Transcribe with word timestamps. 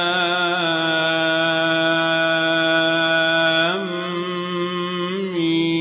ميم 5.33 5.71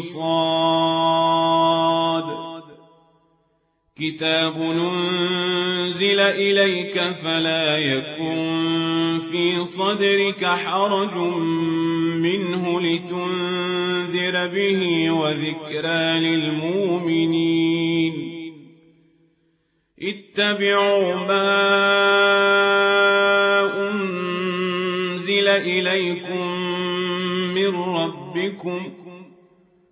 صاد. 0.00 0.28
كتاب 4.00 4.56
أنزل 4.60 6.20
إليك 6.20 7.12
فلا 7.12 7.78
يكن 7.78 8.87
في 9.30 9.64
صدرك 9.64 10.44
حرج 10.44 11.16
منه 12.22 12.80
لتنذر 12.80 14.46
به 14.46 15.10
وذكرى 15.10 16.20
للمؤمنين. 16.20 18.14
اتبعوا 20.02 21.14
ما 21.14 21.50
أنزل 23.90 25.48
إليكم 25.48 26.50
من 27.54 27.74
ربكم 27.74 28.80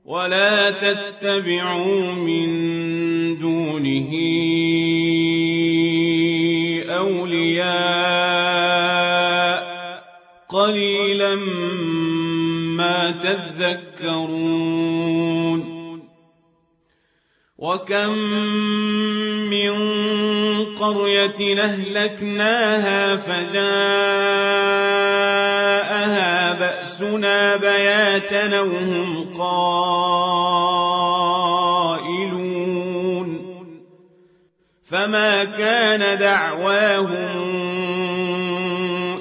ولا 0.04 0.70
تتبعوا 0.70 2.12
من 2.12 2.48
دونه 3.38 4.10
تذكرون 13.34 14.56
وكم 17.58 18.12
من 19.51 19.74
قرية 20.74 21.64
أهلكناها 21.64 23.16
فجاءها 23.16 23.56
بأسنا 26.52 27.56
بياتا 27.56 28.60
وهم 28.60 29.34
قائلون 29.38 30.46
فما 34.90 35.45
كان 35.45 36.18
دعواهم 36.18 37.36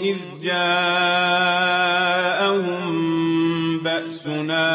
إذ 0.02 0.18
جاءهم 0.44 1.25
بأسنا 4.26 4.66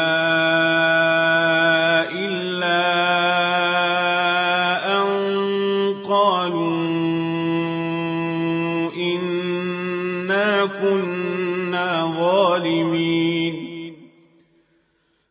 إلا 2.11 2.83
أن 4.97 5.05
قالوا 6.07 6.71
إنا 8.95 10.65
كنا 10.65 11.87
ظالمين. 12.19 13.55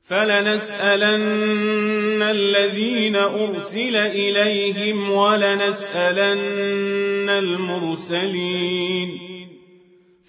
فلنسألن 0.08 2.22
الذين 2.22 3.16
أرسل 3.16 3.96
إليهم 3.96 5.10
ولنسألن 5.10 7.28
المرسلين. 7.28 9.29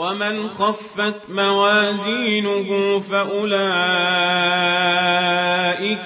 ومن 0.00 0.48
خفت 0.48 1.28
موازينه 1.28 3.00
فأولئك 3.00 3.50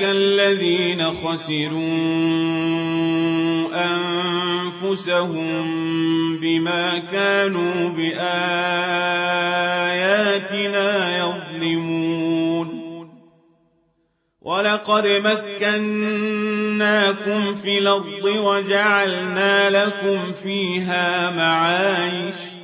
الذين 0.00 1.10
خسروا 1.10 2.34
أنفسهم 4.82 5.64
بما 6.38 6.98
كانوا 6.98 7.88
بآياتنا 7.88 8.38
يظلمون. 11.18 12.68
ولقد 14.42 15.06
مكناكم 15.06 15.54
في 17.54 17.78
الأرض 17.78 18.24
وجعلنا 18.24 19.70
لكم 19.70 20.32
فيها 20.32 21.30
معايش. 21.30 22.63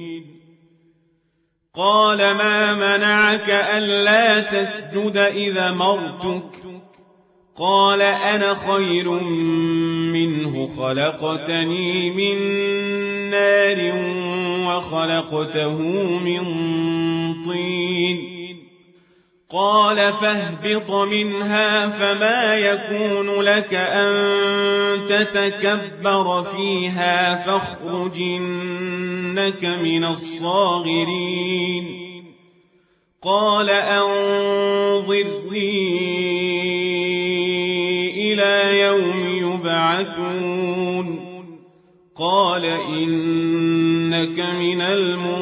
قال 1.75 2.17
ما 2.17 2.73
منعك 2.73 3.49
ألا 3.49 4.41
تسجد 4.41 5.17
إذا 5.17 5.71
مرتك؟ 5.71 6.63
قال 7.57 8.01
أنا 8.01 8.53
خير 8.53 9.09
منه 10.11 10.67
خلقتني 10.77 12.09
من 12.09 12.37
نار 13.29 13.93
وخلقته 14.67 15.77
من 16.19 16.43
طين. 17.43 18.30
قال 19.53 20.13
فاهبط 20.13 20.91
منها 20.91 21.87
فما 21.87 22.55
يكون 22.55 23.41
لك 23.41 23.73
أن 23.73 24.13
تتكبر 25.07 26.43
فيها 26.43 27.35
فاخرج 27.35 28.21
إنك 28.21 29.63
من 29.63 30.03
الصاغرين. 30.03 31.85
قال 33.23 33.69
أنظرني 33.69 34.21
إلى 38.33 38.79
يوم 38.79 39.53
يبعثون. 39.53 41.19
قال 42.17 42.65
إنك 42.65 44.39
من 44.39 44.81
المنظرين. 44.81 45.41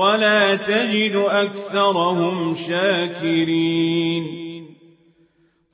ولا 0.00 0.54
تجد 0.54 1.16
أكثرهم 1.28 2.54
شاكرين. 2.54 4.24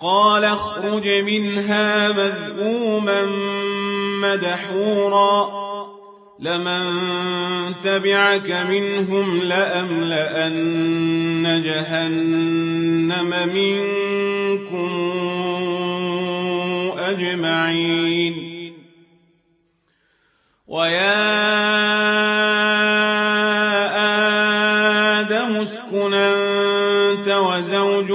قال 0.01 0.45
اخرج 0.45 1.09
منها 1.09 2.09
مذءوما 2.09 3.27
مدحورا. 4.23 5.67
لمن 6.41 6.85
تبعك 7.85 8.51
منهم 8.51 9.41
لأملأن 9.43 10.63
جهنم 11.65 13.31
منكم 13.55 14.91
أجمعين. 16.99 18.35
ويا 20.67 21.76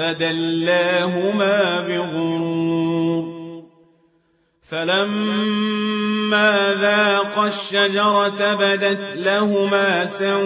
فدلاهما 0.00 1.80
بغرور. 1.80 3.24
فلما 4.70 6.74
ذاقا 6.80 7.46
الشجرة 7.46 8.54
بدت 8.54 9.16
لهما 9.16 10.06
سوآتهما 10.06 10.38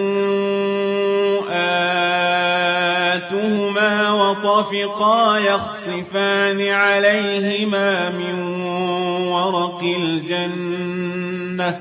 وطفقا 4.12 5.38
يخصفان 5.38 6.68
عليهما 6.68 8.10
من 8.10 8.40
ورق 9.28 9.82
الجنة. 9.82 11.80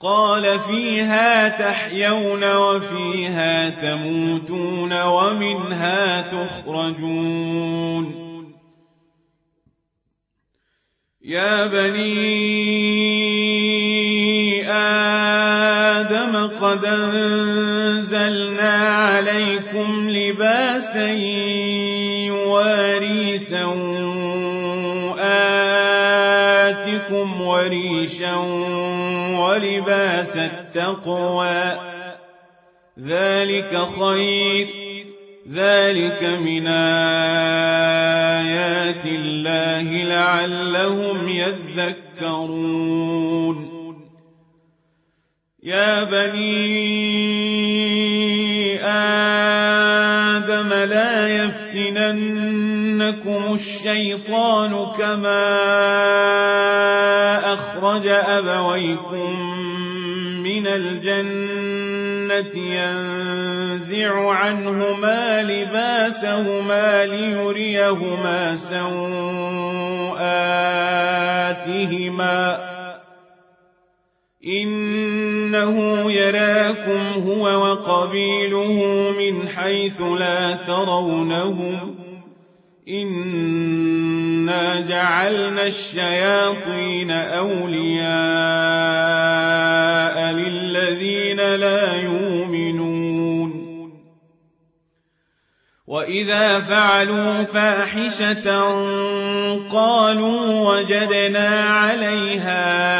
قال 0.00 0.60
فيها 0.60 1.48
تحيون 1.48 2.44
وفيها 2.56 3.70
تموتون 3.70 5.02
ومنها 5.02 6.20
تخرجون 6.20 8.26
يا 11.24 11.66
بني 11.66 13.06
آدم 14.70 16.46
قد 16.46 16.84
أنزلنا 16.84 18.72
عليكم 18.96 20.08
لباسا 20.08 21.06
سوآتكم 27.08 27.40
وريشا 27.40 28.34
ولباس 29.38 30.36
التقوى. 30.36 31.78
ذلك 33.00 33.88
خير 33.98 34.66
ذلك 35.52 36.22
من 36.22 36.66
آيات 38.26 39.06
الله 39.06 40.04
لعلهم 40.04 41.28
يذكرون. 41.28 42.76
يا 45.62 46.04
بني 46.04 47.06
آدم 48.84 50.68
لا 50.68 51.44
يفتننكم 53.06 53.54
الشيطان 53.54 54.86
كما 54.98 55.54
أخرج 57.54 58.06
أبويكم 58.06 59.40
من 60.42 60.66
الجنة 60.66 62.56
ينزع 62.56 64.30
عنهما 64.30 65.42
لباسهما 65.42 67.06
ليريهما 67.06 68.56
سوآتهما 68.56 69.16
إنه 74.46 75.76
يراكم 76.12 77.22
هو 77.26 77.42
وقبيله 77.42 78.82
من 79.18 79.48
حيث 79.48 80.00
لا 80.00 80.56
ترونهم 80.56 81.95
إنا 82.88 84.80
جعلنا 84.80 85.66
الشياطين 85.66 87.10
أولياء 87.10 88.06
للذين 90.32 91.36
لا 91.36 91.94
يؤمنون 91.94 93.66
وإذا 95.86 96.60
فعلوا 96.60 97.42
فاحشة 97.42 98.50
قالوا 99.72 100.70
وجدنا 100.70 101.48
عليها 101.64 102.96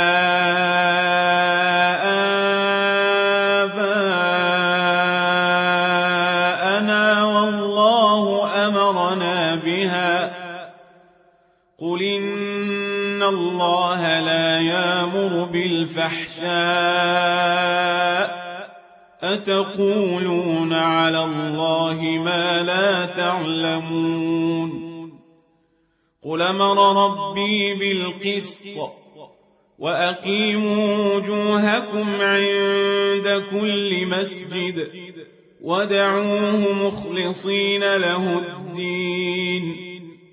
يامر 15.87 15.97
بالفحشاء 15.97 16.47
أتقولون 19.23 20.73
على 20.73 21.25
الله 21.25 22.23
ما 22.25 22.63
لا 22.63 23.07
تعلمون 23.07 24.87
قل 26.25 26.43
أمر 26.43 27.07
ربي 27.07 27.75
بالقسط 27.75 28.65
وأقيموا 29.79 31.15
وجوهكم 31.15 32.21
عند 32.21 33.45
كل 33.51 34.07
مسجد 34.07 34.89
ودعوه 35.63 36.73
مخلصين 36.73 37.97
له 37.97 38.39
الدين 38.39 39.77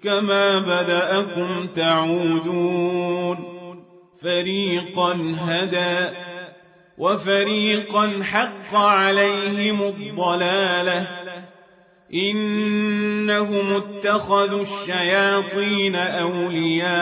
كما 0.03 0.60
بدأكم 0.60 1.67
تعودون 1.67 3.52
فريقا 4.24 5.36
هدى 5.39 6.10
وفريقا 6.98 8.24
حق 8.24 8.75
عليهم 8.75 9.84
الضلاله 9.84 11.08
انهم 12.13 13.74
اتخذوا 13.74 14.62
الشياطين 14.62 15.96
اولياء 15.96 16.94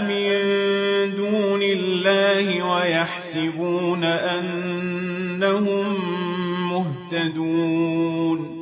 من 0.00 0.30
دون 1.16 1.62
الله 1.62 2.62
ويحسبون 2.72 4.04
انهم 4.04 5.96
مهتدون 6.72 8.60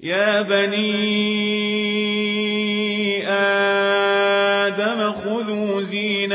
يا 0.00 0.42
بني 0.42 1.47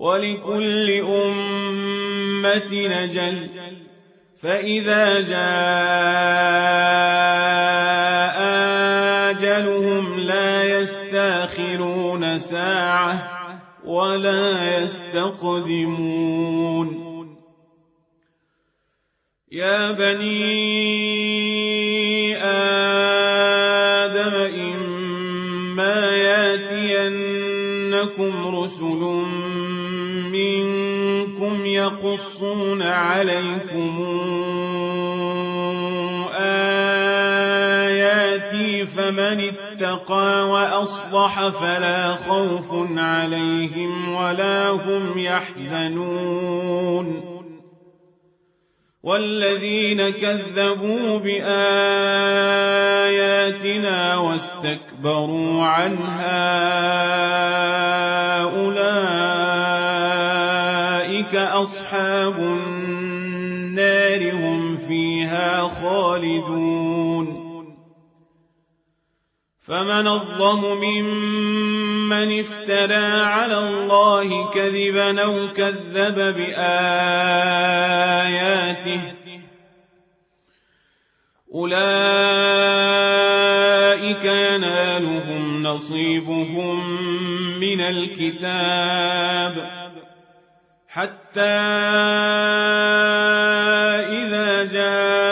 ولكل 0.00 0.90
أمة 0.90 2.72
نجل. 2.72 3.50
فإذا 4.42 5.20
جاء 5.20 6.50
آجلهم 9.30 10.20
لا 10.20 10.80
يستأخرون 10.80 12.38
ساعة 12.38 13.30
ولا 13.84 14.78
يستقدمون. 14.78 16.20
يا 19.52 19.92
بني 19.92 21.10
آدم 22.36 24.34
إما 24.60 26.16
ياتينكم 26.16 27.36
رسل 28.56 29.02
يقصون 31.74 32.82
عليكم 32.82 34.06
آياتي 36.40 38.00
فمن 38.86 39.40
اتقى 39.40 40.48
وأصلح 40.48 41.48
فلا 41.48 42.16
خوف 42.16 42.98
عليهم 42.98 44.14
ولا 44.14 44.70
هم 44.70 45.18
يحزنون. 45.18 46.60
والذين 49.02 50.10
كذبوا 50.10 51.18
بآياتنا 51.18 51.60
واستكبروا 54.16 55.62
عنها 55.64 56.50
أولئك 58.42 59.39
أصحاب 61.34 62.38
النار 62.38 64.32
هم 64.32 64.76
فيها 64.76 65.68
خالدون 65.68 67.50
فمن 69.70 70.06
الظلم 70.08 70.80
ممن 70.80 72.38
افترى 72.38 73.22
على 73.22 73.58
الله 73.58 74.50
كذبا 74.50 75.22
أو 75.22 75.48
كذب 75.48 76.14
بآياته 76.14 76.60
أولئك 81.54 81.84
ينالهم 84.24 85.62
نصيبهم 85.62 87.00
من 87.60 87.80
الكتاب 87.80 89.79
حتى 91.30 91.40
إذا 94.10 94.64
جاءتهم 94.74 95.26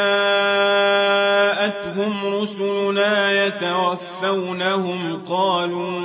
رسلنا 2.34 3.46
يتوفونهم 3.46 5.24
قالوا 5.24 6.00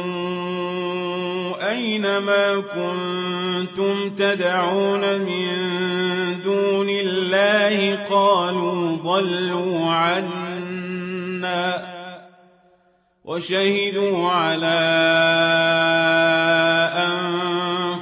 أين 1.70 2.18
ما 2.18 2.60
كنتم 2.60 4.10
تدعون 4.10 5.22
من 5.22 5.48
دون 6.44 6.90
الله 6.90 7.96
قالوا 8.10 8.98
ضلوا 8.98 9.92
عنا 9.92 11.84
وشهدوا 13.26 14.30
على 14.30 14.80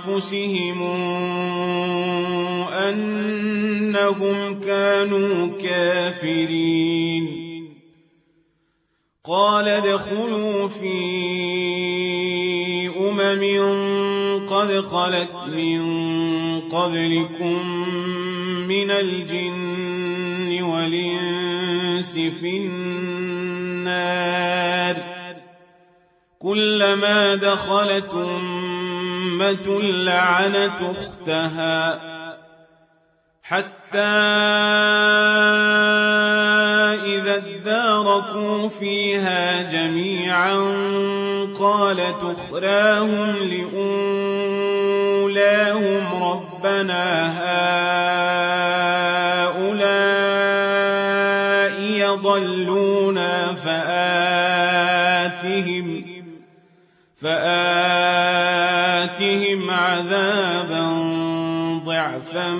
أنفسهم 0.07 1.11
أنهم 4.12 4.60
كانوا 4.60 5.48
كافرين. 5.58 7.27
قال 9.25 9.68
ادخلوا 9.68 10.68
في 10.68 10.98
أمم 12.98 13.44
قد 14.48 14.82
خلت 14.82 15.36
من 15.48 15.82
قبلكم 16.62 17.68
من 18.68 18.91
الجن 18.91 20.63
والإنس 20.63 22.13
في 22.13 22.58
النار. 22.58 23.91
كلما 26.39 27.36
دخلت 27.36 28.13
أمة 28.13 29.82
لعنت 29.82 30.82
أختها. 30.82 32.11
حتى 33.51 34.00
إذا 37.03 37.36
اداركوا 37.36 38.70
فيها 38.70 39.72
جميعا 39.72 40.55
قالت 41.60 42.24
أخراهم 42.24 43.36
لأولاهم 44.62 46.24
ربنا 46.24 47.03
هؤلاء 49.51 49.81
يضلونا 51.81 53.55
فآتهم 53.55 55.01
فآتهم 57.22 58.22
عذابا 59.70 61.12
ضعفا 61.86 62.60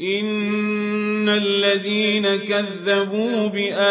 إن 0.00 1.28
الذين 1.28 2.36
كذبوا 2.36 3.48
بآياتنا 3.48 3.86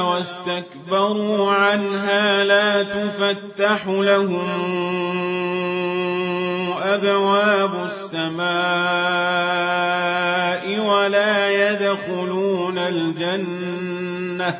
واستكبروا 0.00 1.50
عنها 1.50 2.44
لا 2.44 2.82
تفتح 2.82 3.86
لهم 3.86 4.48
أبواب 6.82 7.84
السماء 7.84 8.42
ولا 10.80 11.70
يدخلون 11.70 12.78
الجنة 12.78 14.58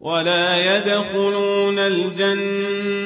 ولا 0.00 0.76
يدخلون 0.76 1.78
الجنة 1.78 3.05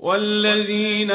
والذين 0.00 1.10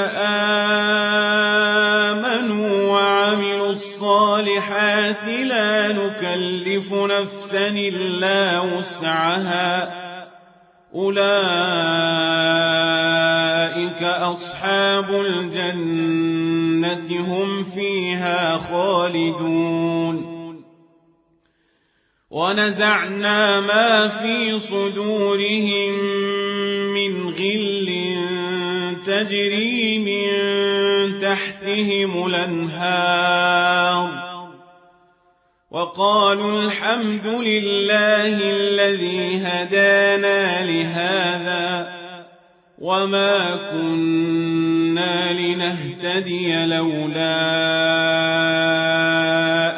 آمنوا 1.95 2.91
وعملوا 2.91 3.69
الصالحات 3.69 5.23
لا 5.25 5.91
نكلف 5.91 6.93
نفسا 6.93 7.67
إلا 7.67 8.59
وسعها. 8.59 10.05
أولئك 10.95 11.25
أصحاب 14.03 15.11
الجنة 15.11 17.09
هم 17.19 17.63
فيها 17.63 18.57
خالدون. 18.57 20.35
ونزعنا 22.29 23.61
ما 23.61 24.07
في 24.07 24.59
صدورهم 24.59 25.93
من 26.93 27.29
غل 27.29 28.04
تجري 29.05 29.99
من 29.99 30.25
تحتهم 31.19 32.25
الأنهار. 32.25 34.25
وقالوا 35.71 36.61
الحمد 36.61 37.27
لله 37.27 38.39
الذي 38.41 39.41
هدانا 39.43 40.65
لهذا 40.65 41.95
وما 42.79 43.55
كنا 43.71 45.33
لنهتدي 45.33 46.65
لولا 46.65 47.45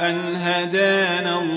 أن 0.09 0.35
هدانا 0.35 1.39
الله 1.39 1.56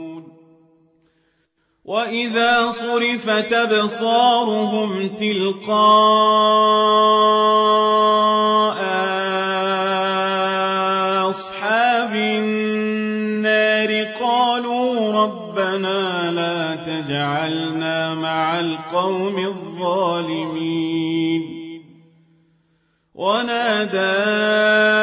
وإذا 1.91 2.71
صرفت 2.71 3.53
أبصارهم 3.53 5.07
تلقاء 5.07 5.71
أصحاب 11.29 12.15
النار 12.15 14.03
قالوا 14.21 15.11
ربنا 15.23 16.31
لا 16.31 16.75
تجعلنا 16.75 18.15
مع 18.15 18.59
القوم 18.59 19.37
الظالمين 19.47 20.61
ونادى 23.15 25.00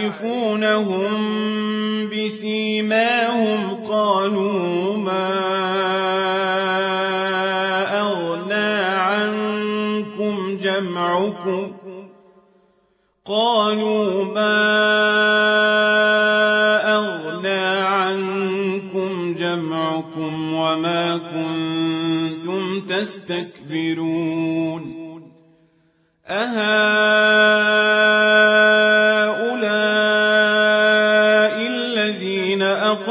يعرفونهم 0.00 1.10
بسيماهم 2.08 3.84
قالوا 3.88 4.96
ما 4.96 5.28
أغنى 8.00 8.80
عنكم 8.96 10.58
جمعكم 10.62 11.72
قالوا 13.26 14.24
ما 14.24 14.60
أغنى 16.96 17.60
عنكم 17.78 19.34
جمعكم 19.34 20.54
وما 20.54 21.18
كنتم 21.18 22.80
تستكبرون 22.80 24.20
أهؤلاء 26.26 27.69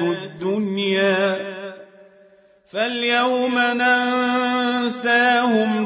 الدنيا. 0.00 1.52
فاليوم 2.72 3.58
ننساهم 3.58 5.12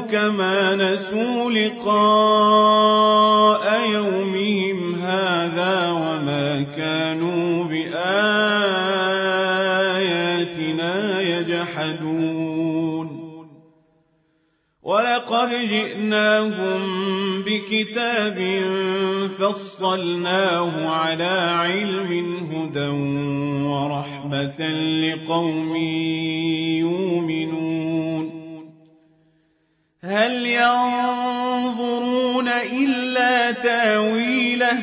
كما 0.07 0.75
نسوا 0.75 1.51
لقاء 1.51 3.07
يومهم 3.89 4.95
هذا 4.95 5.89
وما 5.89 6.61
كانوا 6.61 6.86
ولقد 15.27 15.49
جئناهم 15.69 16.81
بكتاب 17.43 18.37
فصلناه 19.39 20.89
على 20.89 21.33
علم 21.59 22.11
هدى 22.51 22.87
ورحمة 23.67 24.59
لقوم 25.03 25.75
يؤمنون. 26.79 28.25
هل 30.03 30.45
ينظرون 30.45 32.47
إلا 32.47 33.51
تاويله؟ 33.51 34.79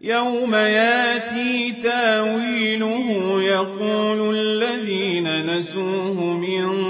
يوم 0.00 0.54
ياتي 0.54 1.72
تاويله 1.72 3.42
يقول 3.42 4.36
الذين 4.36 5.46
نسوه 5.46 6.34
من 6.34 6.89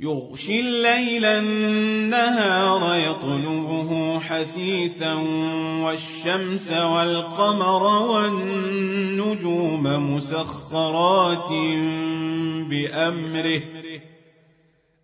يغشي 0.00 0.60
الليل 0.60 1.24
النهار 1.24 2.98
يطلبه 2.98 4.20
حثيثا 4.20 5.14
والشمس 5.82 6.72
والقمر 6.72 7.82
والنجوم 7.82 9.82
مسخرات 9.82 11.48
بأمره. 12.70 13.62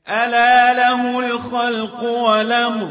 ألا 0.09 0.73
له 0.73 1.31
الخلق 1.31 2.03
والأمر 2.03 2.89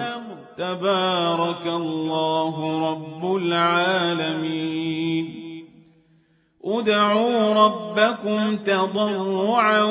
تبارك 0.57 1.65
الله 1.65 2.89
رب 2.91 3.35
العالمين. 3.35 5.41
ادعوا 6.65 7.53
ربكم 7.53 8.57
تضرعا 8.57 9.81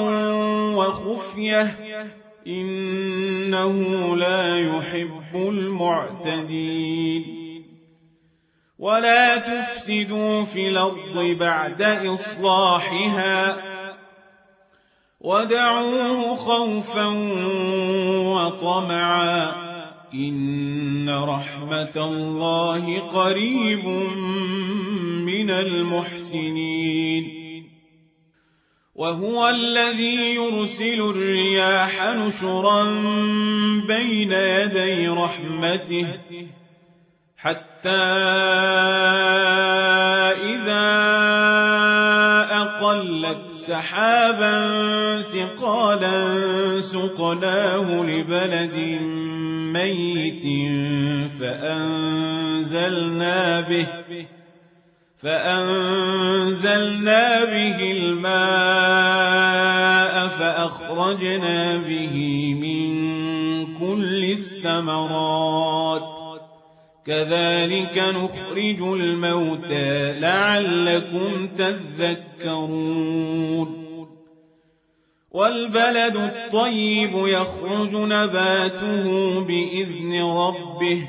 وخفية. 0.77 1.90
إنه 2.47 4.17
لا 4.17 4.59
يحب 4.59 5.35
المعتدين. 5.35 7.25
ولا 8.79 9.37
تفسدوا 9.37 10.45
في 10.45 10.69
الأرض 10.69 11.37
بعد 11.39 11.83
إصلاحها 11.83 13.57
ودعوه 15.21 16.35
خوفا 16.35 17.07
وطمعا. 18.17 19.71
إن 20.15 21.11
رحمة 21.11 21.97
الله 21.97 22.99
قريب 22.99 23.85
من 25.27 25.51
المحسنين. 25.51 27.40
وهو 29.01 29.49
الذي 29.49 30.35
يرسل 30.35 31.01
الرياح 31.11 32.03
نشرا 32.03 32.85
بين 33.87 34.33
يدي 34.33 35.09
رحمته 35.09 36.07
حتى 37.37 38.05
إذا 40.53 40.91
أقلت 42.53 43.41
سحابا 43.55 44.57
ثقالا 45.23 46.81
سقناه 46.81 48.03
لبلد 48.03 48.75
ميت 49.73 50.45
فأنزلنا 51.41 53.01
به 53.61 53.87
فأنزلنا 55.23 56.85
به 57.45 57.93
الماء 57.93 58.91
فأخرجنا 60.29 61.77
به 61.77 62.17
من 62.55 62.91
كل 63.79 64.25
الثمرات. 64.25 66.03
كذلك 67.07 67.99
نخرج 67.99 68.83
الموتى 68.83 70.21
لعلكم 70.21 71.49
تذكرون. 71.49 73.01
والبلد 75.31 76.17
الطيب 76.17 77.11
يخرج 77.15 77.97
نباته 77.97 79.41
بإذن 79.41 80.23
ربه. 80.23 81.09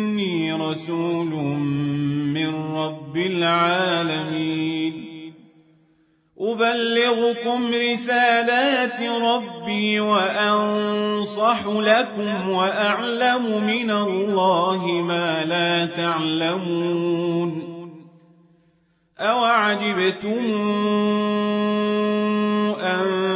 رسول 0.71 1.29
من 2.33 2.75
رب 2.75 3.17
العالمين. 3.17 4.93
أبلغكم 6.39 7.67
رسالات 7.67 9.01
ربي 9.01 9.99
وأنصح 9.99 11.65
لكم 11.67 12.49
وأعلم 12.49 13.63
من 13.63 13.91
الله 13.91 14.85
ما 14.87 15.45
لا 15.45 15.85
تعلمون. 15.85 17.51
أوعجبتم 19.19 20.39
أن 22.81 23.30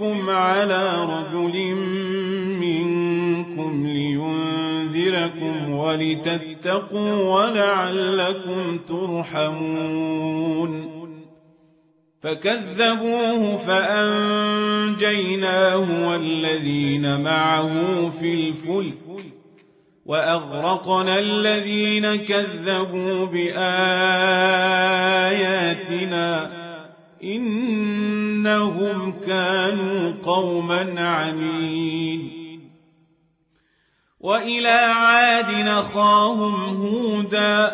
ربكم 0.00 0.30
على 0.30 1.04
رجل 1.04 1.74
منكم 2.60 3.86
لينذركم 3.86 5.70
ولتتقوا 5.70 7.12
ولعلكم 7.34 8.78
ترحمون 8.78 10.16
فكذبوه 12.22 13.56
فأنجيناه 13.56 14.98
والذين 16.08 17.20
معه 17.20 17.70
في 18.10 18.34
الفلك 18.34 18.94
وأغرقنا 20.06 21.18
الذين 21.18 22.16
كذبوا 22.16 23.26
بآياتنا 23.26 23.76
إنهم 27.22 29.12
كانوا 29.20 30.12
قوما 30.22 31.00
عمين 31.00 32.30
وإلى 34.20 34.68
عاد 34.68 35.50
نخاهم 35.50 36.54
هودا 36.76 37.72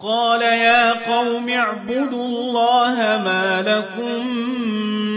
قال 0.00 0.42
يا 0.42 1.12
قوم 1.14 1.48
اعبدوا 1.48 2.26
الله 2.26 2.96
ما 2.96 3.62
لكم 3.62 4.26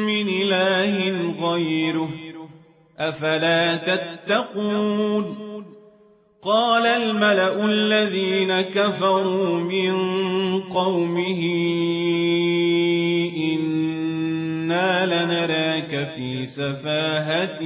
من 0.05 0.27
إله 0.29 1.21
غيره 1.41 2.09
أفلا 2.99 3.75
تتقون؟ 3.75 5.52
قال 6.45 6.85
الملأ 6.85 7.65
الذين 7.65 8.61
كفروا 8.61 9.59
من 9.59 9.93
قومه 10.61 11.41
إنا 13.37 15.05
لنراك 15.05 16.07
في 16.15 16.45
سفاهة 16.45 17.61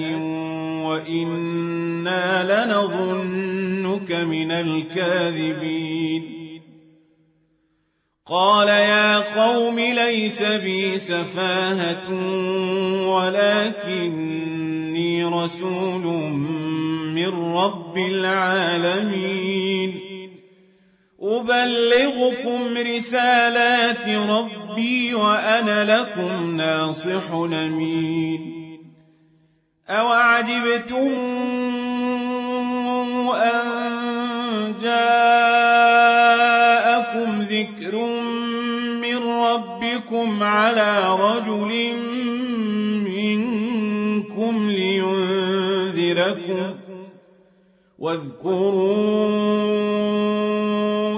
وإنا 0.86 2.44
لنظنك 2.66 4.12
من 4.12 4.52
الكاذبين 4.52 6.24
قال 8.26 8.68
يا 8.68 9.18
قوم 9.18 9.80
ليس 9.80 10.44
بي 10.44 11.00
سفاهة 11.00 12.12
ولكني 13.10 14.77
رسول 15.34 16.04
من 17.13 17.56
رب 17.56 17.98
العالمين. 17.98 19.92
أبلغكم 21.22 22.78
رسالات 22.96 24.10
ربي 24.10 25.13
وأنا 25.13 26.00
لكم 26.00 26.56
ناصح 26.56 27.32
أمين. 27.32 28.58
أوعجبتم 29.90 31.10
أن 33.36 33.68
جاءكم 34.82 35.88
ذكر 37.40 37.96
من 39.02 39.18
ربكم 39.18 40.44
على 40.44 41.16
رجل 41.20 41.72
لينذركم 46.17 47.08
واذكروا 47.99 49.38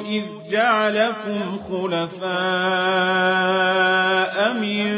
إذ 0.02 0.24
جعلكم 0.52 1.58
خلفاء 1.58 2.30
من 4.54 4.90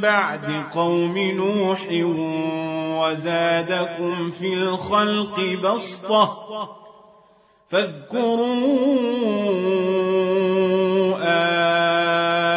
بعد 0.00 0.64
قوم 0.74 1.18
نوح 1.18 1.86
وزادكم 3.00 4.30
في 4.30 4.52
الخلق 4.54 5.40
بسطة 5.40 6.68
فاذكروا 7.68 8.68
آلاء 11.22 12.47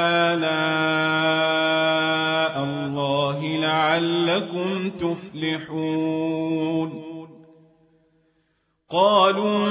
لعلكم 4.32 4.90
تفلحون. 4.90 6.32
قالوا 8.92 9.68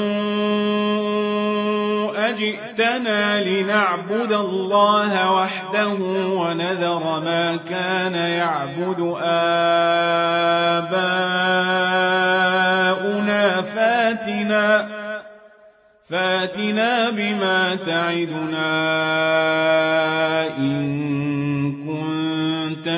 أجئتنا 2.30 3.44
لنعبد 3.44 4.32
الله 4.32 5.32
وحده 5.32 5.96
ونذر 6.34 7.20
ما 7.20 7.56
كان 7.56 8.14
يعبد 8.14 9.14
آباؤنا 9.22 9.62
فاتنا 13.62 14.88
فاتنا 16.08 17.10
بما 17.10 17.76
تعدنا 17.76 18.70
إن 20.56 20.99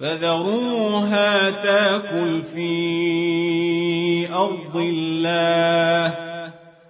فذروها 0.00 1.50
تاكل 1.50 2.42
في 2.42 4.28
أرض 4.32 4.76
الله 4.76 6.14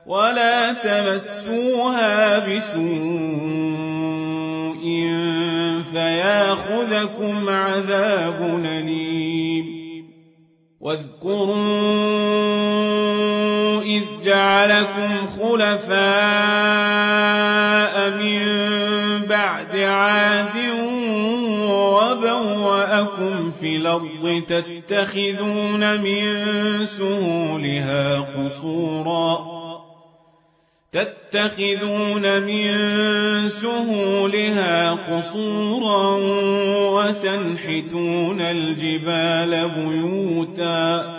ولا 0.06 0.72
تمسوها 0.72 2.38
بسوء 2.48 3.64
فياخذكم 5.92 7.48
عذاب 7.48 8.64
أليم. 8.64 9.84
واذكروا 10.80 11.54
إذ 13.82 14.02
جعلكم 14.24 15.26
خلفاء 15.26 16.64
وبوأكم 23.14 23.50
في 23.50 23.76
الأرض 23.76 24.42
تتخذون 24.48 26.00
من 26.00 26.86
سهولها 26.86 28.20
قصورا. 28.20 29.38
تتخذون 30.92 32.42
من 32.42 32.68
سهولها 33.48 34.92
قصورا 34.92 36.16
وتنحتون 36.90 38.40
الجبال 38.40 39.70
بيوتا. 39.74 41.14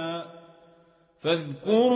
فاذكروا 1.23 1.95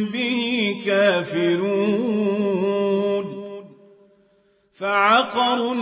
به 0.06 0.76
كافرون 0.86 2.32
فعقروا 4.74 5.74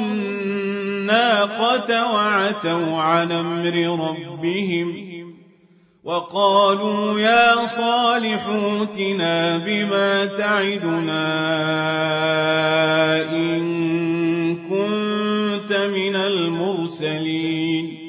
الناقة 1.10 2.14
وعتوا 2.14 2.98
عن 3.02 3.32
أمر 3.32 4.06
ربهم 4.10 5.10
وقالوا 6.04 7.20
يا 7.20 7.66
صالح 7.66 8.46
اوتنا 8.46 9.58
بما 9.58 10.26
تعدنا 10.26 11.26
إن 13.32 13.60
كنت 14.56 15.74
من 15.74 16.16
المرسلين 16.16 18.00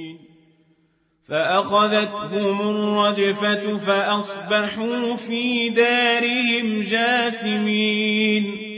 فأخذتهم 1.29 2.61
الرجفة 2.61 3.77
فأصبحوا 3.77 5.17
في 5.17 5.69
دارهم 5.69 6.83
جاثمين 6.83 8.70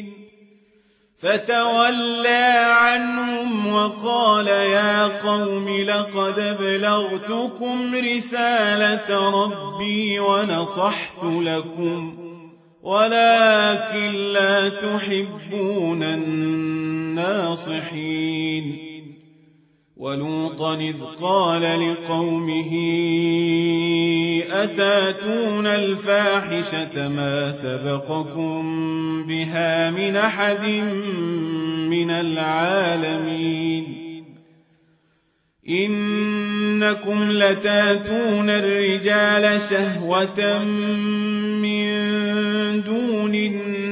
فتولى 1.23 2.69
عنهم 2.73 3.75
وقال 3.75 4.47
يا 4.49 5.07
قوم 5.07 5.69
لقد 5.69 6.39
ابلغتكم 6.39 7.95
رسالة 7.95 9.09
ربي 9.31 10.21
ونصحت 10.21 11.25
لكم 11.25 12.19
ولكن 12.83 14.13
لا 14.33 14.69
تحبون 14.69 16.03
الناصحين. 17.13 17.63
ولوطا 20.03 20.75
إذ 20.75 20.97
قال 21.23 21.62
لقومه 21.62 22.73
أتاتون 24.51 25.67
الفاحشة 25.67 27.09
ما 27.09 27.53
سبقكم 27.53 28.62
بها 29.29 29.91
من 29.91 30.17
أحد 30.17 30.65
من 31.88 32.11
العالمين 32.11 33.85
إنكم 35.69 37.33
لتاتون 37.33 38.51
الرجال 38.51 39.61
شهوة 39.61 40.65
من 41.62 41.93
دون 42.83 43.35
النساء 43.35 43.83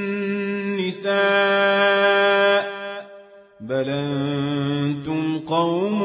بل 3.71 3.91
أنتم 3.91 5.39
قوم 5.39 6.01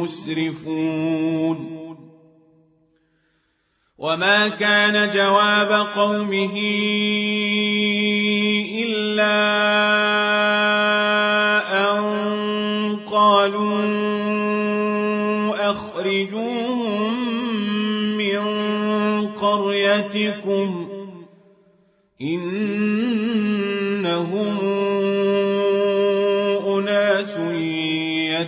مسرفون 0.00 1.72
وما 3.98 4.48
كان 4.48 5.10
جواب 5.14 5.86
قومه 5.94 6.58
إلا 8.84 9.34
أن 11.90 12.02
قالوا 13.10 13.82
أخرجوهم 15.70 17.14
من 18.16 18.42
قريتكم 19.26 20.88
إنهم 22.20 23.72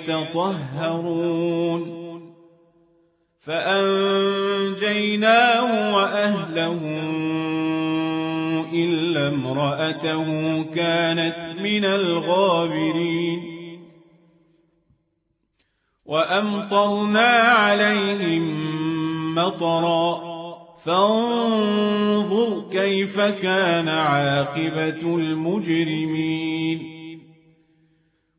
يتطهرون. 0.08 2.04
فأنجيناه 3.40 4.84
وأهله 5.94 6.80
إلا 8.72 9.28
امرأته 9.28 10.62
كانت 10.62 11.56
من 11.60 11.84
الغابرين. 11.84 13.40
وأمطرنا 16.04 17.30
عليهم 17.40 18.44
مطرا. 19.34 20.34
فانظر 20.84 22.64
كيف 22.72 23.20
كان 23.20 23.88
عاقبة 23.88 25.16
المجرمين. 25.16 26.93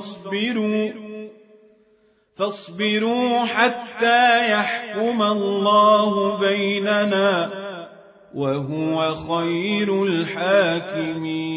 فاصبروا. 0.00 0.90
فاصبروا 2.36 3.44
حتى 3.44 4.50
يحكم 4.50 5.22
الله 5.22 6.38
بيننا 6.38 7.50
وهو 8.34 9.14
خير 9.14 10.04
الحاكمين. 10.04 11.56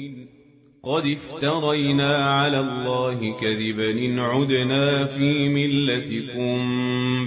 قد 0.83 1.05
افترينا 1.05 2.17
على 2.17 2.59
الله 2.59 3.33
كذبا 3.41 3.91
إن 3.91 4.19
عدنا 4.19 5.05
في 5.05 5.49
ملتكم 5.49 6.59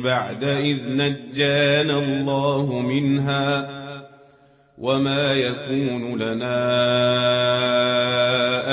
بعد 0.02 0.44
إذ 0.44 0.78
نجانا 0.86 1.98
الله 1.98 2.80
منها 2.80 3.68
وما 4.78 5.32
يكون 5.32 6.18
لنا 6.22 6.56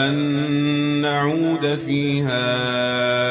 أن 0.10 0.16
نعود 1.02 1.76
فيها 1.76 3.31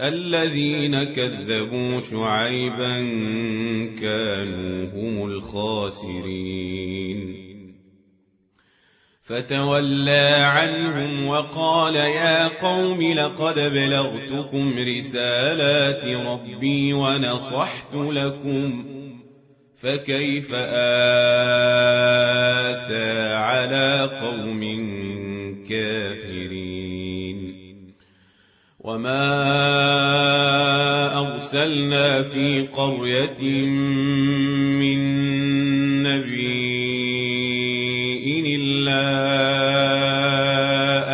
الذين 0.00 1.04
كذبوا 1.04 2.00
شعيبا 2.00 3.00
كانوا 4.00 4.86
هم 4.94 5.30
الخاسرين. 5.30 6.82
فتولى 9.22 10.28
عنهم 10.40 11.26
وقال 11.26 11.96
يا 11.96 12.48
قوم 12.48 13.12
لقد 13.12 13.58
بلغتكم 13.58 14.74
رسالات 14.78 16.04
ربي 16.04 16.92
ونصحت 16.92 17.94
لكم 17.94 18.84
فكيف 19.80 20.54
آسى 20.54 20.92
على 23.32 24.10
قوم 24.22 24.62
كافرين؟ 25.68 26.51
وما 28.84 29.22
أرسلنا 31.20 32.22
في 32.22 32.66
قرية 32.66 33.42
من 34.82 34.98
نبي 36.02 36.72
إلا 38.56 39.04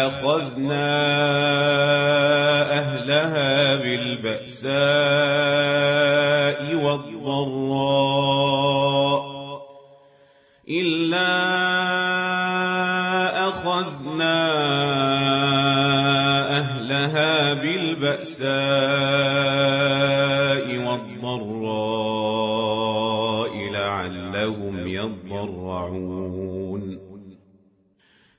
أخذنا 0.07 0.89
أهلها 2.79 3.77
بالبأساء 3.77 4.78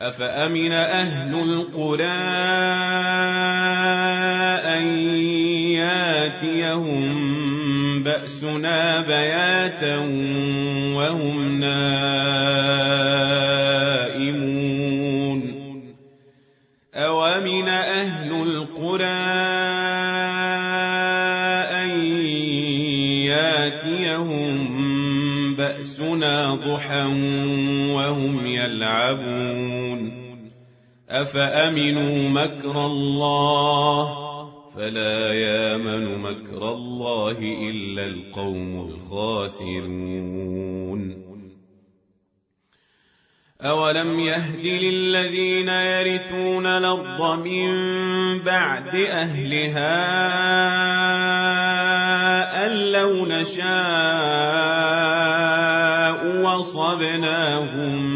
أفأمن 0.00 0.72
أهل 0.72 1.34
القرى 1.34 2.04
أن 4.76 4.86
ياتيهم 5.72 7.16
بأسنا 8.02 9.00
بياتا 9.00 9.96
وهم 10.96 11.60
نائمون 11.60 11.86
أومن 16.94 17.68
أهل 17.68 18.32
القرى 18.32 19.06
أن 21.72 21.90
ياتيهم 23.32 24.76
بأسنا 25.56 26.54
ضحى 26.54 27.04
وهم 27.92 28.46
يلعبون 28.46 29.45
أفأمنوا 31.22 32.28
مكر 32.28 32.86
الله 32.86 34.26
فلا 34.76 35.32
يامن 35.32 36.18
مكر 36.18 36.68
الله 36.72 37.38
إلا 37.40 38.04
القوم 38.04 38.88
الخاسرون 38.88 40.06
أولم 43.62 44.20
يهد 44.20 44.66
للذين 44.66 45.68
يرثون 45.68 46.66
الأرض 46.66 47.38
من 47.46 47.68
بعد 48.38 48.94
أهلها 48.94 49.96
أن 52.66 52.72
لو 52.92 53.26
نشاء 53.26 53.66
وصبناهم 56.44 58.15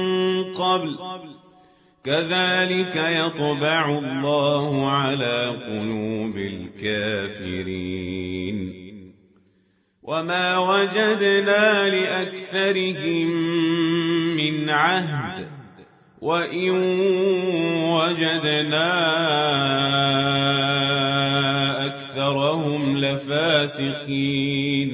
قبل. 0.61 0.97
كذلك 2.03 2.95
يطبع 2.95 3.97
الله 3.97 4.91
على 4.91 5.47
قلوب 5.47 6.37
الكافرين. 6.37 7.81
وما 10.03 10.57
وجدنا 10.57 11.89
لأكثرهم 11.89 13.27
من 14.35 14.69
عهد. 14.69 15.47
وإن 16.21 16.69
وجدنا 17.83 18.91
أكثرهم 21.85 22.97
لفاسقين. 22.97 24.91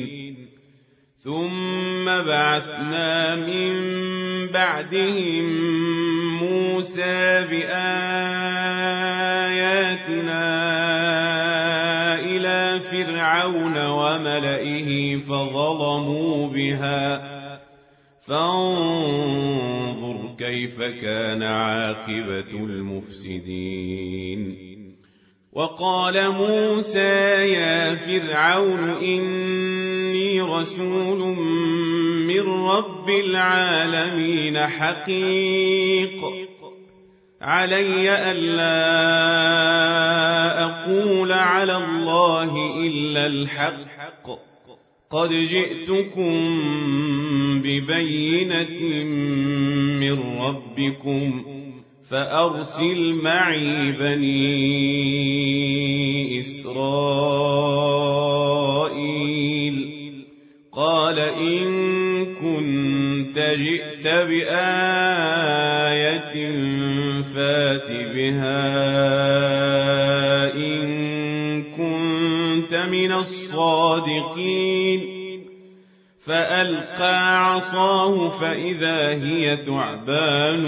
ثم 1.17 2.05
بعثنا 2.05 3.35
من 3.35 4.16
بعدهم 4.53 5.45
موسى 6.43 7.45
بآياتنا 7.51 7.87
إلى 12.19 12.79
فرعون 12.79 13.87
وملئه 13.87 15.17
فظلموا 15.17 16.47
بها. 16.47 17.37
فانظر 18.27 19.55
كيف 20.37 20.81
كان 20.81 21.43
عاقبة 21.43 22.51
المفسدين. 22.65 23.87
وقال 25.53 26.31
موسى 26.31 26.99
يا 27.53 27.95
فرعون 27.95 28.89
إني 28.89 30.41
رسول 30.41 31.21
رب 32.67 33.09
العالمين 33.09 34.67
حقيق. 34.67 36.21
علي 37.41 38.31
ألا 38.31 38.67
أقول 40.65 41.31
على 41.31 41.77
الله 41.77 42.77
إلا 42.85 43.27
الحق. 43.27 44.27
قد 45.09 45.29
جئتكم 45.29 46.33
ببينة 47.63 49.03
من 49.99 50.39
ربكم 50.41 51.45
فأرسل 52.09 53.21
معي 53.23 53.91
بني 53.91 54.79
إسرائيل. 56.39 56.97
قال 60.73 61.19
إن 61.19 61.76
جئت 63.39 64.07
بآية 64.07 65.27
فات 67.21 67.91
بها 67.91 68.63
إن 70.55 71.63
كنت 71.63 72.73
من 72.73 73.11
الصادقين. 73.11 75.01
فألقى 76.25 77.45
عصاه 77.45 78.29
فإذا 78.29 79.09
هي 79.09 79.57
ثعبان 79.57 80.61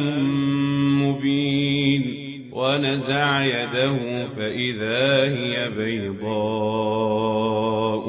مبين. 1.03 2.29
ونزع 2.59 3.45
يده 3.45 4.27
فإذا 4.27 5.23
هي 5.23 5.69
بيضاء 5.69 7.09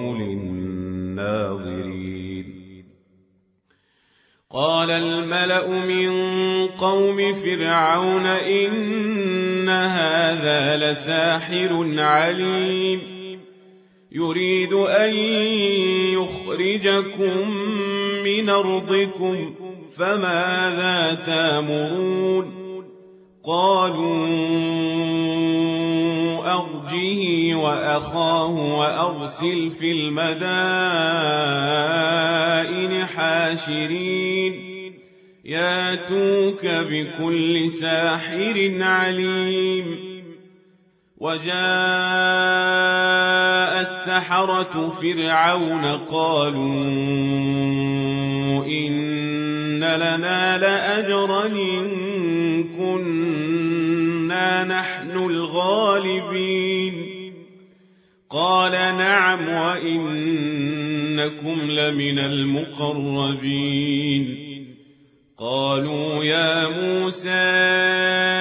للناظرين 0.00 0.49
قال 4.52 4.90
الملأ 4.90 5.68
من 5.68 6.10
قوم 6.66 7.34
فرعون 7.34 8.26
إن 8.26 9.68
هذا 9.68 10.76
لساحر 10.76 12.00
عليم. 12.00 13.00
يريد 14.12 14.72
أن 14.72 15.14
يخرجكم 16.14 17.50
من 18.24 18.48
أرضكم 18.48 19.54
فماذا 19.98 21.18
تأمرون؟ 21.26 22.60
قالوا 23.44 24.26
أرجه 26.80 27.54
وأخاه 27.54 28.50
وأرسل 28.50 29.70
في 29.70 29.92
المدائن 29.92 30.16
حاشرين. 33.06 34.54
ياتوك 35.44 36.66
بكل 36.66 37.70
ساحر 37.70 38.78
عليم. 38.80 40.10
وجاء 41.18 41.50
السحرة 43.80 44.88
فرعون 44.88 45.84
قالوا 45.84 46.84
إن 48.66 49.80
لنا 49.80 50.58
لأجرا 50.58 51.46
إن 51.46 52.64
كنا 52.64 54.64
نحن 54.64 55.10
الغالبين 55.10 56.29
قال 58.30 58.72
نعم 58.72 59.48
وإنكم 59.48 60.10
لمن 61.70 62.18
المقربين. 62.18 63.56
قالوا 65.38 66.24
يا 66.24 66.68
موسى 66.68 68.39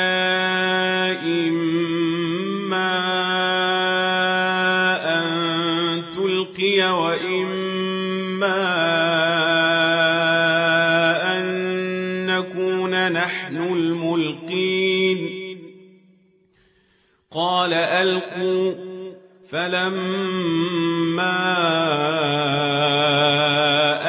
فلما 19.52 21.38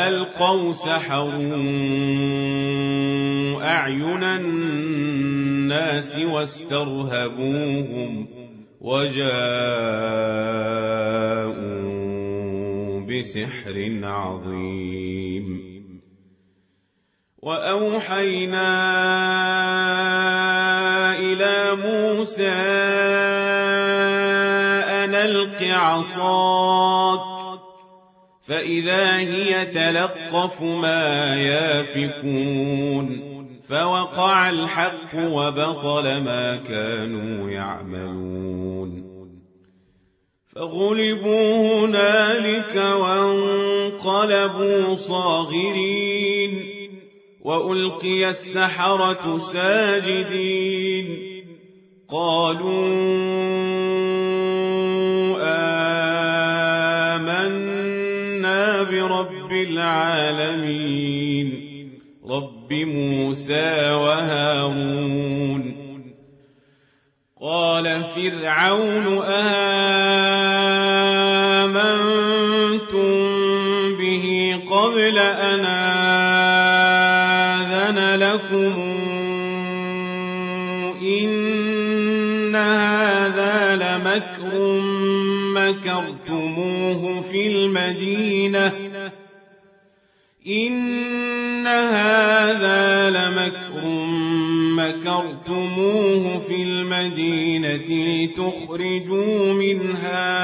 ألقوا 0.08 0.72
سحروا 0.72 1.56
أعين 3.62 4.24
الناس 4.24 6.16
واسترهبوهم 6.18 8.12
وجاءوا 8.80 9.30
بسحر 13.00 14.00
عظيم. 14.02 15.60
وأوحينا 17.42 18.70
إلى 21.18 21.76
موسى 21.76 23.39
عصاك 25.62 27.20
فإذا 28.46 29.16
هي 29.16 29.66
تلقف 29.66 30.62
ما 30.62 31.36
يافكون 31.36 33.30
فوقع 33.68 34.50
الحق 34.50 35.14
وبطل 35.14 36.22
ما 36.22 36.56
كانوا 36.56 37.50
يعملون. 37.50 39.10
فغلبوا 40.56 41.78
هنالك 41.78 42.76
وانقلبوا 42.76 44.96
صاغرين 44.96 46.64
وألقي 47.44 48.28
السحرة 48.28 49.36
ساجدين. 49.36 51.30
قالوا 52.10 52.86
العالمين. 59.62 61.50
رب 62.30 62.72
موسى 62.72 63.90
وهارون. 63.90 65.80
قال 67.42 68.04
فرعون 68.04 69.22
آمنتم 69.22 69.60
به 73.96 74.26
قبل 74.70 75.18
أن 75.18 75.64
آذن 77.64 78.20
لكم؟ 78.20 78.74
إن 81.02 82.56
هذا 82.56 83.76
لمكر 83.76 84.80
مكرتموه 85.54 87.20
في 87.20 87.46
المدينة. 87.46 88.89
إن 90.46 91.66
هذا 91.66 93.10
لمكر 93.10 93.84
مكرتموه 94.76 96.38
في 96.38 96.62
المدينة 96.62 98.26
تخرجوا 98.26 99.52
منها 99.52 100.40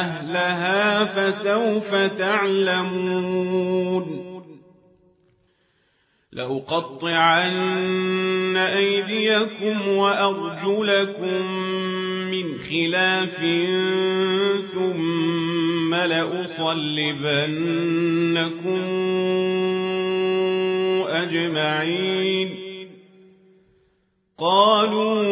أهلها 0.00 1.04
فسوف 1.04 1.94
تعلمون 1.94 3.38
لأقطعن 6.32 7.56
أيديكم 8.56 9.88
وأرجلكم 9.88 11.44
خلاف 12.58 13.36
ثم 14.74 15.94
لأصلبنكم 15.94 16.58
أجمعين. 21.08 22.48
قالوا 24.38 25.22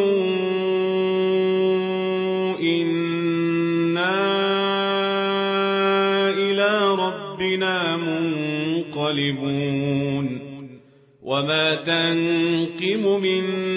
إنا 2.61 4.15
إلى 6.33 6.95
ربنا 6.95 7.97
منقلبون. 7.97 9.47
وما 11.23 11.75
تنقم 11.75 13.21
منا 13.21 13.76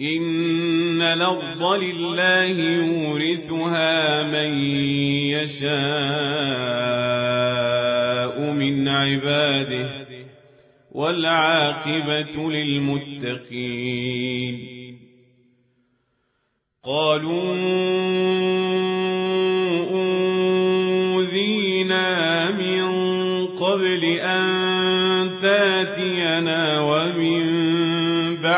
إن 0.00 1.02
الأرض 1.02 1.62
لله 1.82 2.44
يورثها 2.46 4.22
من 4.24 4.58
يشاء 5.34 5.68
من 8.52 8.88
عباده 8.88 10.06
والعاقبة 10.92 12.50
للمتقين 12.50 13.78
قالوا 16.84 17.54
أوذينا 21.10 22.50
من 22.50 22.86
قبل 23.46 24.04
أن 24.04 24.67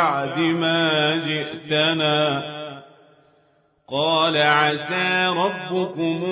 بعد 0.01 0.39
ما 0.39 1.17
جئتنا. 1.27 2.43
قال 3.89 4.37
عسى 4.37 5.27
ربكم 5.27 6.25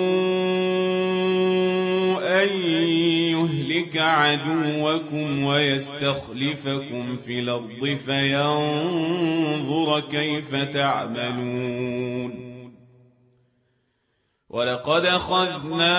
أن 2.23 2.49
يهلك 3.35 3.97
عدوكم 3.97 5.45
ويستخلفكم 5.45 7.17
في 7.17 7.39
الأرض 7.39 7.99
فينظر 8.07 10.01
كيف 10.01 10.55
تعملون. 10.55 12.49
ولقد 14.51 15.05
أخذنا 15.05 15.99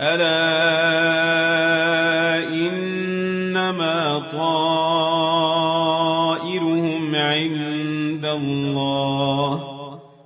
ألا 0.00 0.36
إنما 2.48 4.18
طائرهم 4.32 5.14
عند 7.14 8.24
الله 8.24 9.64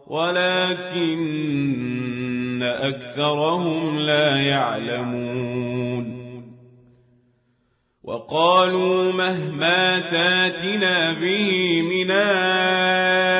ولكن 0.07 1.41
أكثرهم 2.63 3.99
لا 3.99 4.37
يعلمون 4.37 6.21
وقالوا 8.05 9.13
مهما 9.13 10.01
تاتنا 10.01 11.13
به 11.13 11.83
من 11.83 12.11
آية 12.11 13.40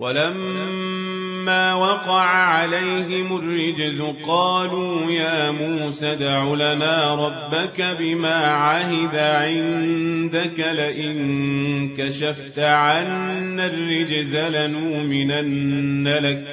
ولما 0.00 1.74
وقع 1.74 2.24
عليهم 2.24 3.36
الرجز 3.36 4.00
قالوا 4.26 5.10
يا 5.10 5.50
موسى 5.50 6.12
ادع 6.12 6.54
لنا 6.54 7.14
ربك 7.14 7.82
بما 7.98 8.34
عهد 8.34 9.16
عندك 9.16 10.58
لئن 10.58 11.96
كشفت 11.96 12.58
عنا 12.58 13.66
الرجز 13.66 14.36
لنؤمنن 14.36 16.08
لك. 16.08 16.44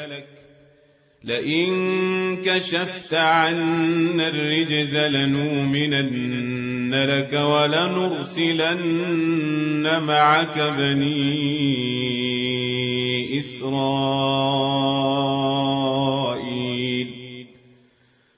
لئن 1.24 2.38
كشفت 2.42 3.14
عنا 3.14 4.28
الرجز 4.28 4.96
لنؤمنن 4.96 6.94
لك 6.96 7.34
ولنرسلن 7.34 8.68
معك 10.04 10.58
بني 10.58 11.98
إسرائيل. 13.38 13.88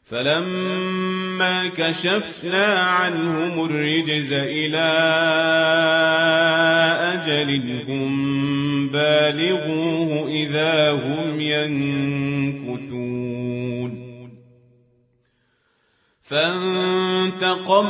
فلما 0.06 1.68
كشفنا 1.68 2.66
عنهم 2.80 3.66
الرجز 3.66 4.34
إلى 4.34 4.89
أجل 7.14 7.72
هم 7.88 8.88
بالغوه 8.88 10.28
إذا 10.28 10.91
هم 10.91 11.41
ينكثون. 11.41 12.50
فانتقمنا 16.30 17.86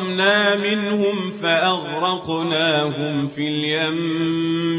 منهم 0.55 1.32
فأغرقناهم 1.32 3.28
في 3.28 3.47
اليم 3.47 4.59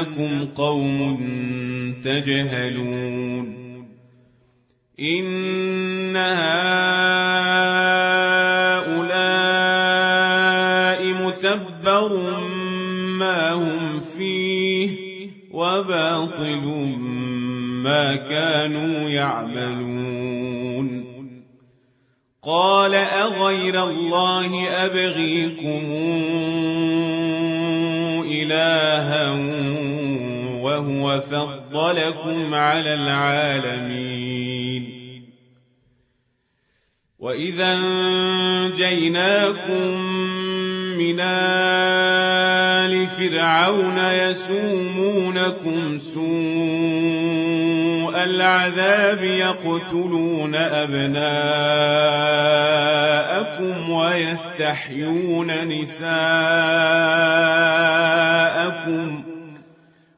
إنكم 0.00 0.46
قوم 0.46 1.24
تجهلون. 2.04 3.60
إن 5.00 6.16
هؤلاء 6.16 6.30
متبر 11.12 12.30
ما 13.18 13.52
هم 13.52 14.00
فيه 14.00 14.90
وباطل 15.52 16.64
ما 17.84 18.16
كانوا 18.16 19.10
يعملون. 19.10 20.10
قال 22.42 22.94
أغير 22.94 23.84
الله 23.84 24.68
أبغيكم 24.68 25.84
إلها 28.30 29.30
وهو 30.80 31.20
فضلكم 31.20 32.54
على 32.54 32.94
العالمين. 32.94 34.84
وإذا 37.18 37.74
أنجيناكم 38.64 40.00
من 40.98 41.20
آل 41.20 43.06
فرعون 43.06 43.98
يسومونكم 43.98 45.98
سوء 45.98 46.30
العذاب 48.24 49.24
يقتلون 49.24 50.54
أبناءكم 50.54 51.20
ويستحيون 53.90 55.68
نساءكم 55.68 56.10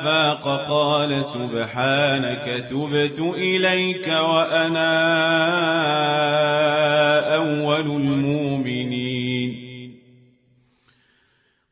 أفاق 0.00 0.44
قال 0.68 1.24
سبحانك 1.24 2.66
تبت 2.70 3.18
إليك 3.20 4.08
وأنا 4.08 4.94
أول 7.36 7.86
المؤمنين. 7.86 9.50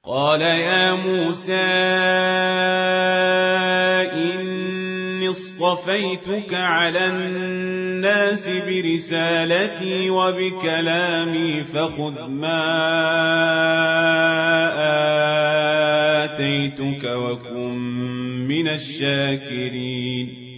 قال 0.04 0.40
يا 0.40 0.92
موسى 0.94 2.47
اصطفيتك 5.38 6.54
على 6.54 7.06
الناس 7.06 8.48
برسالتي 8.48 10.10
وبكلامي 10.10 11.64
فخذ 11.64 12.26
ما 12.26 12.64
آتيتك 16.24 17.04
وكن 17.04 17.74
من 18.48 18.68
الشاكرين. 18.68 20.48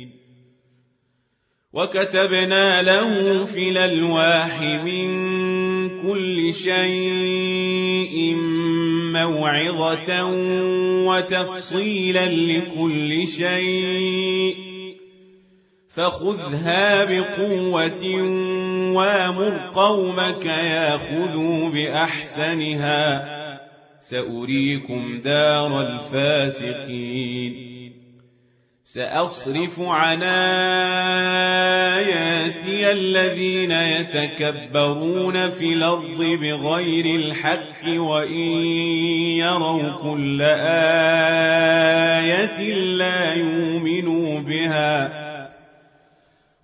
وكتبنا 1.72 2.82
له 2.82 3.44
في 3.44 3.68
الألواح 3.68 4.60
من 4.60 5.10
كل 6.02 6.54
شيء 6.54 8.34
موعظة 9.12 10.24
وتفصيلا 11.06 12.26
لكل 12.26 13.28
شيء. 13.28 14.69
فخذها 15.94 17.04
بقوة 17.04 18.04
وامر 18.94 19.70
قومك 19.74 20.46
ياخذوا 20.46 21.70
بأحسنها. 21.70 23.24
سأريكم 24.00 25.20
دار 25.24 25.80
الفاسقين. 25.80 27.70
سأصرف 28.84 29.80
عن 29.80 30.22
آياتي 31.92 32.92
الذين 32.92 33.70
يتكبرون 33.70 35.50
في 35.50 35.64
الأرض 35.64 36.18
بغير 36.18 37.04
الحق 37.16 37.88
وإن 37.88 38.52
يروا 39.38 40.02
كل 40.02 40.42
آية 42.02 42.74
لا 42.74 43.34
يؤمنوا 43.34 44.40
بها. 44.40 45.19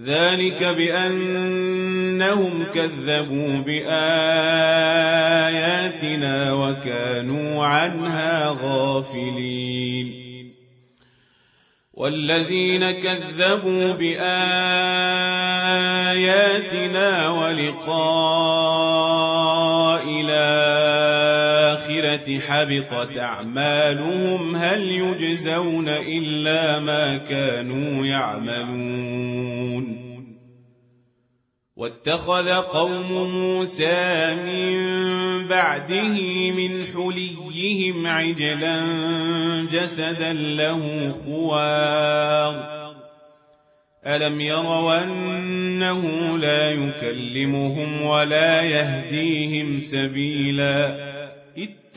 ذلك 0.00 0.62
بأنهم 0.62 2.64
كذبوا 2.64 3.58
بآياتنا 3.58 3.88
وكانوا 6.52 7.66
عنها 7.66 8.56
غافلين 8.62 10.14
والذين 11.94 12.90
كذبوا 12.90 13.92
بآياتنا 13.92 14.48
ولقاء 17.30 19.07
حبطت 22.30 23.18
أعمالهم 23.18 24.56
هل 24.56 24.82
يجزون 24.82 25.88
إلا 25.88 26.80
ما 26.80 27.16
كانوا 27.18 28.06
يعملون؟ 28.06 29.98
واتخذ 31.76 32.48
قوم 32.52 33.12
موسى 33.12 34.34
من 34.34 35.48
بعده 35.48 36.16
من 36.50 36.84
حليهم 36.84 38.06
عجلا 38.06 38.86
جسدا 39.72 40.32
له 40.32 41.12
خوار. 41.12 42.78
ألم 44.06 44.40
يروا 44.40 45.04
أنه 45.04 46.02
لا 46.38 46.70
يكلمهم 46.70 48.02
ولا 48.02 48.62
يهديهم 48.62 49.78
سبيلا؟ 49.78 51.07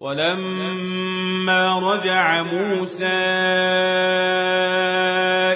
ولما 0.00 1.78
رجع 1.78 2.42
موسى 2.42 3.06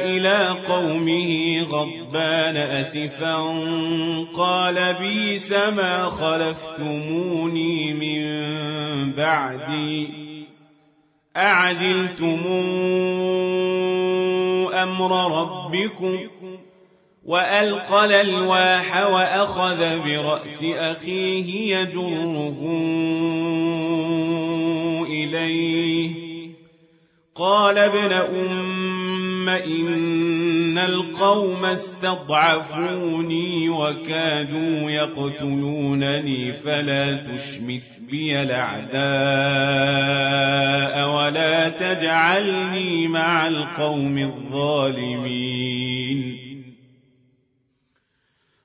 إلى 0.05 0.61
قومه 0.69 1.63
غضبان 1.63 2.57
أسفا 2.57 3.37
قال 4.37 4.95
بيس 4.99 5.53
ما 5.53 6.05
خلفتموني 6.05 7.93
من 7.93 8.23
بعدي 9.13 10.09
أعجلتم 11.37 12.41
أمر 14.75 15.41
ربكم 15.41 16.19
وألقى 17.25 18.05
الألواح 18.05 19.07
وأخذ 19.07 19.79
برأس 19.79 20.65
أخيه 20.65 21.77
يجره 21.77 22.59
إليه. 25.07 26.11
قال 27.35 27.79
ابن 27.79 28.13
أم 28.13 29.49
إن 29.49 30.79
القوم 30.79 31.65
استضعفوني 31.65 33.69
وكادوا 33.69 34.91
يقتلونني 34.91 36.53
فلا 36.53 37.17
تشمث 37.17 37.99
بي 38.11 38.43
الأعداء 38.43 38.95
ولا 41.11 41.69
تجعلني 41.69 43.09
مع 43.09 43.49
القوم 43.49 44.19
الظالمين. 44.19 46.05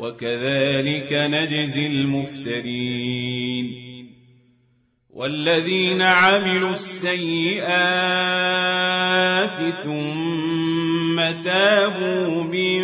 وكذلك 0.00 1.12
نجزي 1.12 1.86
المفترين 1.86 3.66
والذين 5.10 6.02
عملوا 6.02 6.70
السيئات 6.70 7.70
ثم 9.84 11.16
تابوا 11.44 12.42
من 12.42 12.80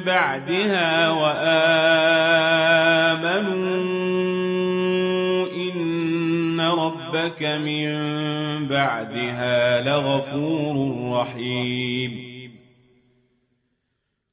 بعدها 0.00 1.10
وآمنوا 1.10 1.56
إن 5.46 6.60
ربك 6.60 7.42
من 7.42 7.88
بعدها 8.68 9.82
لغفور 9.82 10.76
رحيم. 11.12 12.25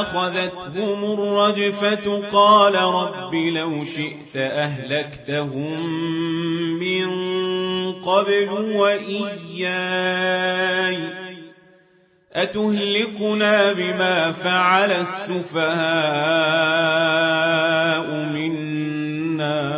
أخذتهم 0.00 1.04
الرجفة 1.04 2.28
قال 2.32 2.74
رب 2.74 3.34
لو 3.34 3.84
شئت 3.84 4.36
أهلكتهم 4.36 5.86
من 6.78 7.08
قبل 7.92 8.48
وإياي 8.76 9.78
أتهلكنا 12.32 13.72
بما 13.72 14.32
فعل 14.32 14.92
السفهاء 14.92 15.68
منا 18.32 19.77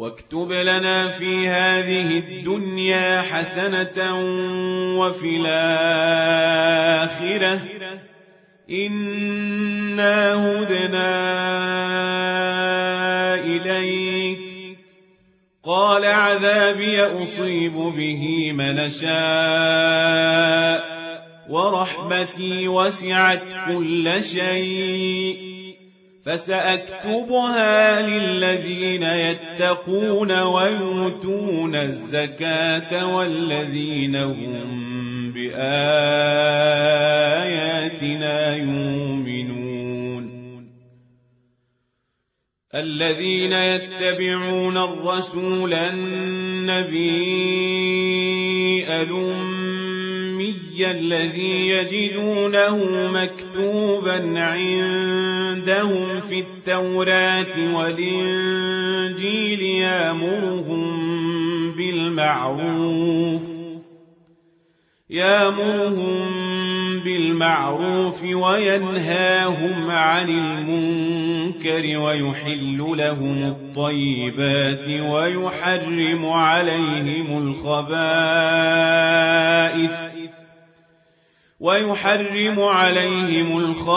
واكتب 0.00 0.52
لنا 0.52 1.08
في 1.08 1.48
هذه 1.48 2.18
الدنيا 2.18 3.22
حسنة 3.22 4.20
وفي 4.98 5.36
الآخرة. 5.36 6.70
إنا 8.70 10.34
هدنا 10.34 11.04
إليك. 13.34 14.38
قال 15.64 16.04
عذابي 16.04 17.02
أصيب 17.02 17.72
به 17.72 18.52
من 18.52 18.88
شاء 18.88 20.80
ورحمتي 21.50 22.68
وسعت 22.68 23.44
كل 23.66 24.22
شيء. 24.22 25.49
فسأكتبها 26.26 28.02
للذين 28.02 29.02
يتقون 29.02 30.42
ويؤتون 30.42 31.76
الزكاة 31.76 33.16
والذين 33.16 34.16
هم 34.16 35.32
بآياتنا 35.32 35.76
يؤمنون. 38.56 39.00
الذين 42.74 43.52
يتبعون 43.52 44.76
الرسول 44.76 45.74
النبي 45.74 47.30
الأمي 50.60 50.90
الذي 50.90 51.68
يجدونه 51.68 52.76
مكتوبا 53.12 54.40
عندهم 54.40 56.20
في 56.20 56.40
التوراة 56.40 57.74
والإنجيل 57.74 59.60
يامرهم 59.60 60.92
بالمعروف 61.72 63.42
يامرهم 65.10 66.30
بالمعروف 67.04 68.22
وينهاهم 68.22 69.90
عن 69.90 70.28
المنكر 70.28 71.98
ويحل 71.98 72.78
لهم 72.78 73.42
الطيبات 73.42 74.88
ويحرم 74.88 76.26
عليهم 76.26 77.48
الخبائث. 77.48 80.09
ويحرم 81.60 82.60
عليهم 82.60 83.58
الخبائث 83.58 83.90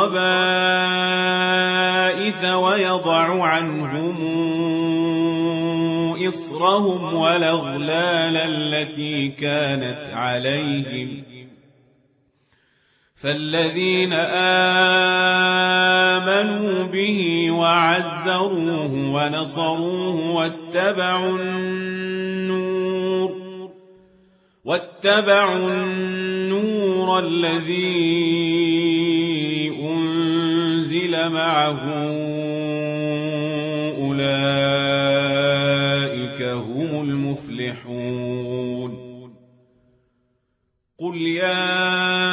ويضع 2.45 3.43
عنهم 3.43 4.17
إصرهم 6.27 7.13
والأغلال 7.13 8.37
التي 8.37 9.29
كانت 9.29 10.11
عليهم. 10.13 11.23
فالذين 13.23 14.13
آمنوا 16.13 16.83
به 16.83 17.51
وعزروه 17.51 18.93
ونصروه 19.15 20.35
واتبعوا 20.35 21.39
النور 21.39 22.62
واتبعوا 24.65 25.69
النور 25.71 27.19
الذي 27.19 27.83
أنزل 29.81 31.29
معه 31.29 31.83
أولئك 34.93 36.41
هم 36.41 37.01
المفلحون 37.01 38.93
قل 40.99 41.17
يا 41.21 42.32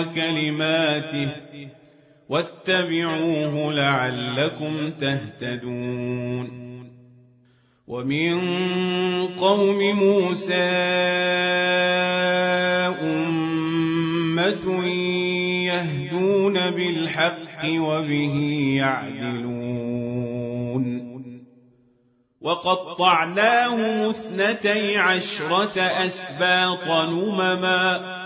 وكلماته 0.00 1.30
واتبعوه 2.28 3.72
لعلكم 3.72 4.90
تهتدون. 4.90 6.66
ومن 7.86 8.40
قوم 9.26 9.78
موسى 9.96 10.54
أمة 13.02 14.84
يهدون 15.64 16.70
بالحق 16.70 17.64
وبه 17.64 18.36
يعدلون. 18.76 19.86
وقطعناه 22.40 24.10
اثنتي 24.10 24.96
عشرة 24.98 25.80
أسباط 25.80 26.88
نمما. 26.88 28.25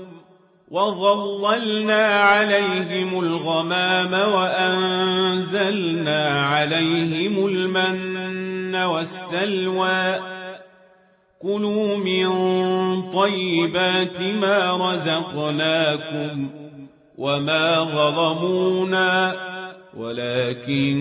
وظللنا 0.71 2.05
عليهم 2.05 3.19
الغمام 3.19 4.13
وأنزلنا 4.33 5.81
عليهم 6.41 7.45
المن 7.45 8.75
والسلوى 8.75 10.19
كلوا 11.39 11.97
من 11.97 12.27
طيبات 13.09 14.21
ما 14.21 14.91
رزقناكم 14.91 16.49
وما 17.17 17.83
ظلمونا 17.83 19.35
ولكن 19.97 20.99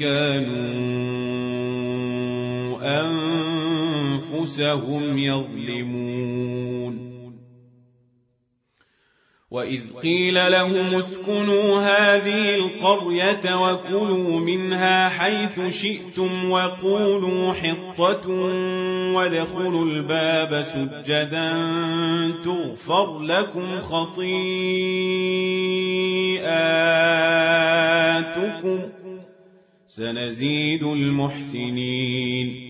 كانوا 0.00 0.80
أنفسهم 4.32 5.18
يظلمون 5.18 6.89
وإذ 9.50 9.82
قيل 10.02 10.34
لهم 10.34 10.94
اسكنوا 10.94 11.80
هذه 11.80 12.54
القرية 12.54 13.54
وكلوا 13.56 14.40
منها 14.40 15.08
حيث 15.08 15.60
شئتم 15.68 16.50
وقولوا 16.50 17.52
حطة 17.52 18.28
وادخلوا 19.14 19.84
الباب 19.84 20.62
سجدا 20.62 21.52
تغفر 22.44 23.18
لكم 23.18 23.80
خطيئاتكم 23.80 24.40
سنزيد 29.86 30.82
المحسنين 30.82 32.69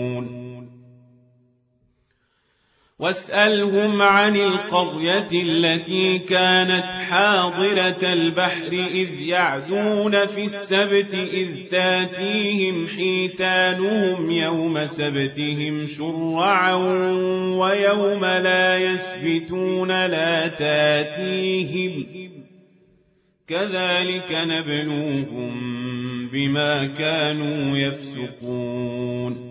واسألهم 3.01 4.01
عن 4.01 4.35
القرية 4.35 5.27
التي 5.33 6.19
كانت 6.19 6.83
حاضرة 6.83 8.13
البحر 8.13 8.71
إذ 8.71 9.21
يعدون 9.21 10.25
في 10.27 10.41
السبت 10.41 11.13
إذ 11.13 11.67
تاتيهم 11.71 12.87
حيتانهم 12.87 14.31
يوم 14.31 14.85
سبتهم 14.85 15.85
شرعا 15.85 16.73
ويوم 17.57 18.25
لا 18.25 18.77
يسبتون 18.77 19.87
لا 19.87 20.47
تاتيهم 20.47 22.05
كذلك 23.47 24.31
نبلوهم 24.31 25.51
بما 26.33 26.85
كانوا 26.85 27.77
يفسقون 27.77 29.50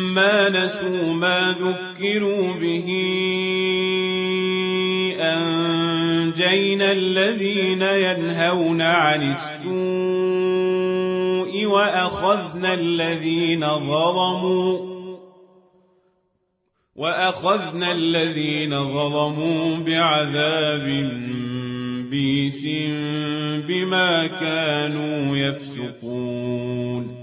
نسوا 0.49 1.13
ما 1.13 1.55
ذكروا 1.59 2.53
به 2.53 2.87
أنجينا 5.19 6.91
الذين 6.91 7.81
ينهون 7.81 8.81
عن 8.81 9.31
السوء 9.31 10.51
وأخذنا 11.65 12.73
الذين 12.73 13.67
ظلموا 13.67 14.91
وأخذنا 16.95 17.91
الذين 17.91 18.69
ظلموا 18.69 19.77
بعذاب 19.77 20.85
بيس 22.09 22.67
بما 23.67 24.27
كانوا 24.27 25.37
يفسقون 25.37 27.20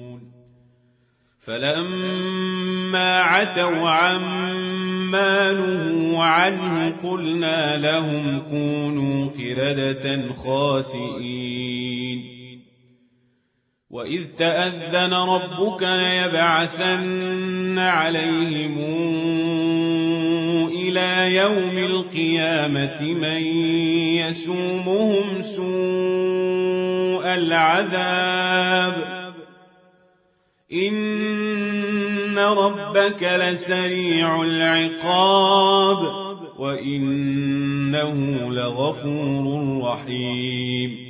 فلما 1.48 3.20
عتوا 3.20 3.88
عما 3.88 5.52
نهوا 5.52 6.24
عنه 6.24 6.96
قلنا 7.02 7.76
لهم 7.76 8.42
كونوا 8.50 9.30
قردة 9.30 10.32
خاسئين 10.32 12.38
وإذ 13.90 14.24
تأذن 14.38 15.14
ربك 15.14 15.82
ليبعثن 15.82 17.78
عليهم 17.78 18.78
إلى 20.68 21.34
يوم 21.34 21.78
القيامة 21.78 23.02
من 23.02 23.42
يسومهم 24.20 25.42
سوء 25.42 27.24
العذاب 27.34 29.17
إن 30.72 32.38
ربك 32.38 33.22
لسريع 33.22 34.42
العقاب 34.42 35.98
وإنه 36.58 38.14
لغفور 38.52 39.78
رحيم 39.82 41.08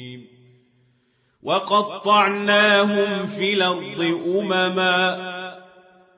وقطعناهم 1.42 3.26
في 3.26 3.52
الأرض 3.54 4.00
أمما 4.26 5.18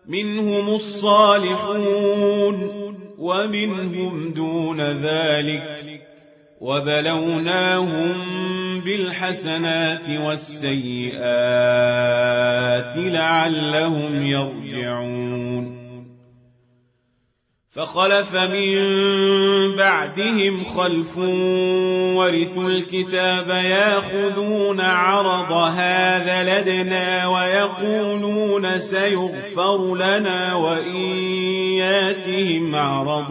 منهم 0.07 0.75
الصالحون 0.75 2.57
ومنهم 3.19 4.33
دون 4.33 4.81
ذلك 4.81 6.00
وبلوناهم 6.61 8.13
بالحسنات 8.81 10.09
والسيئات 10.09 11.21
لعلهم 12.97 14.23
يرجعون. 14.23 15.81
فخلف 17.71 18.35
من 18.35 18.77
بعدهم 19.77 20.65
خلف 20.65 21.19
ورثوا 22.19 22.69
الكتاب 22.71 23.49
ياخذون 23.49 24.81
عرض 24.81 25.53
هذا 25.53 26.43
لدنا 26.43 27.27
ويقولون 27.27 28.81
سيغفر 28.81 29.97
لنا 29.97 30.55
وإن 30.55 30.97
ياتهم 31.79 32.75
عرض 32.75 33.31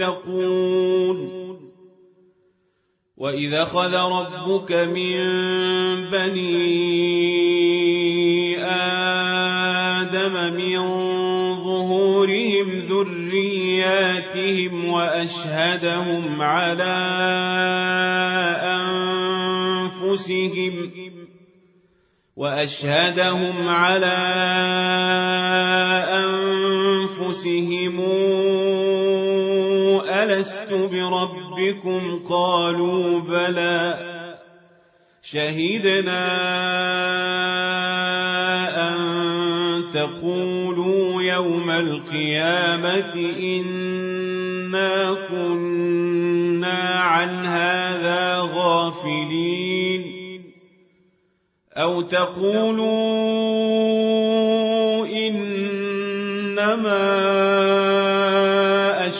تتقون. 0.00 1.40
وإذا 3.16 3.64
خذ 3.64 3.94
ربك 3.94 4.72
من 4.72 5.20
بني 6.10 6.70
آدم 10.00 10.32
من 10.56 10.78
ظهورهم 11.56 12.76
ذرياتهم 12.88 14.84
وأشهدهم 14.84 16.42
على 16.42 16.96
أنفسهم 20.00 20.90
وأشهدهم 22.36 23.68
على 23.68 24.16
أنفسهم 27.20 28.00
ألست 30.22 30.72
بربكم 30.72 32.20
قالوا 32.28 33.20
بلى 33.20 33.98
شهدنا 35.22 36.26
أن 38.88 38.96
تقولوا 39.92 41.22
يوم 41.22 41.70
القيامة 41.70 43.14
إنا 43.38 45.16
كنا 45.28 47.00
عن 47.00 47.46
هذا 47.46 48.38
غافلين 48.54 50.20
أو 51.76 52.02
تقولوا 52.02 52.90
إنما 55.06 56.60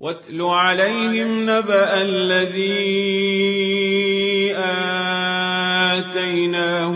واتل 0.00 0.42
عليهم 0.42 1.50
نبأ 1.50 2.02
الذي 2.02 3.18
آتيناه 5.98 6.94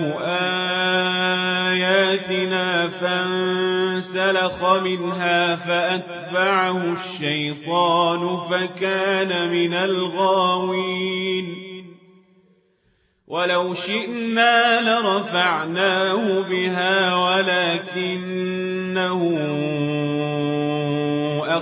آياتنا 1.72 2.88
فانسلخ 2.88 4.64
منها 4.64 5.56
فأتبعه 5.56 6.92
الشيطان 6.92 8.36
فكان 8.36 9.50
من 9.52 9.74
الغاوين. 9.74 11.46
ولو 13.26 13.74
شئنا 13.74 14.80
لرفعناه 14.80 16.40
بها 16.40 17.14
ولكنه 17.14 18.62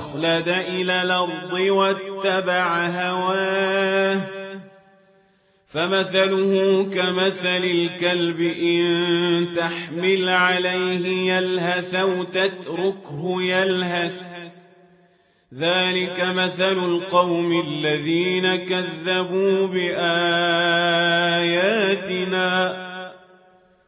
أخلد 0.01 0.48
إلى 0.48 1.02
الأرض 1.02 1.52
واتبع 1.52 2.86
هواه 2.86 4.20
فمثله 5.68 6.85
كمثل 6.85 7.64
الكلب 7.64 8.40
إن 8.40 9.55
تحمل 9.56 10.28
عليه 10.28 11.32
يلهث 11.32 11.94
أو 11.94 12.24
تتركه 12.24 13.43
يلهث 13.43 14.22
ذلك 15.55 16.20
مثل 16.20 16.78
القوم 16.78 17.60
الذين 17.66 18.56
كذبوا 18.56 19.66
بآياتنا 19.66 20.81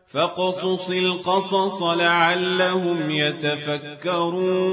فاقصص 0.09 0.91
القصص 0.91 1.83
لعلهم 1.83 3.11
يتفكرون 3.11 4.73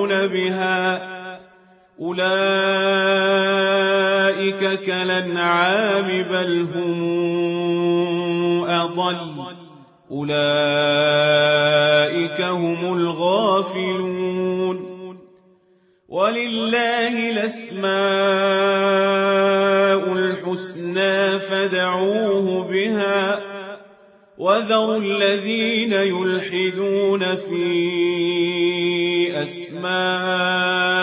بها. 0.27 1.11
أولئك 2.01 2.21
كالأنعام 4.79 6.23
بل 6.23 6.67
هم 6.75 6.91
أضل. 8.63 9.45
أولئك 10.11 10.41
هم 12.41 12.93
الغافلون. 12.97 14.77
ولله 16.09 17.29
الأسماء 17.29 17.91
الحسنى 20.13 21.39
فدعوه 21.39 22.67
بها. 22.71 23.39
وذروا 24.37 24.97
الذين 24.97 25.93
يلحدون 25.93 27.35
في 27.35 27.63
أسمائه 29.41 31.01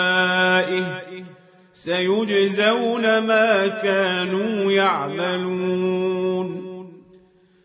سيجزون 1.73 3.19
ما 3.19 3.67
كانوا 3.67 4.71
يعملون. 4.71 6.69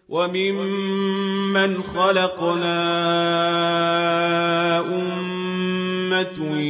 وممن 0.08 1.82
خلقنا 1.82 2.80
أمة 4.80 6.60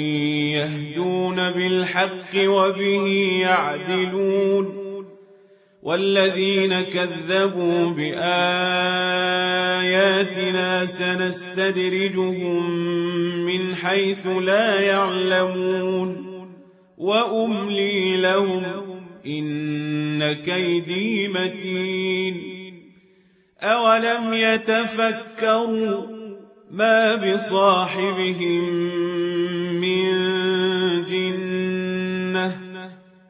يهدون 0.54 1.36
بالحق 1.36 2.34
وبه 2.36 3.06
يعدلون. 3.40 4.83
والذين 5.84 6.82
كذبوا 6.82 7.90
بآياتنا 7.90 8.24
سنستدرجهم 10.86 12.70
من 13.46 13.74
حيث 13.74 14.26
لا 14.26 14.80
يعلمون 14.80 16.24
وأملي 16.98 18.16
لهم 18.16 18.64
إن 19.26 20.32
كيدي 20.32 21.28
متين 21.28 22.54
أولم 23.62 24.34
يتفكروا 24.34 26.06
ما 26.70 27.14
بصاحبهم 27.14 28.74
من 29.80 30.43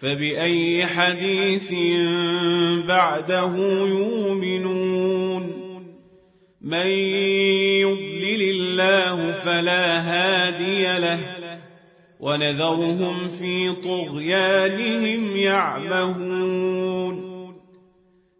فبأي 0.00 0.86
حديث 0.86 1.72
بعده 2.88 3.56
يؤمنون؟ 3.86 5.42
من 6.60 6.86
يضلل 7.80 8.42
الله 8.50 9.32
فلا 9.32 10.00
هادي 10.00 10.98
له 10.98 11.20
ونذرهم 12.20 13.28
في 13.28 13.72
طغيانهم 13.72 15.36
يعمهون. 15.36 17.30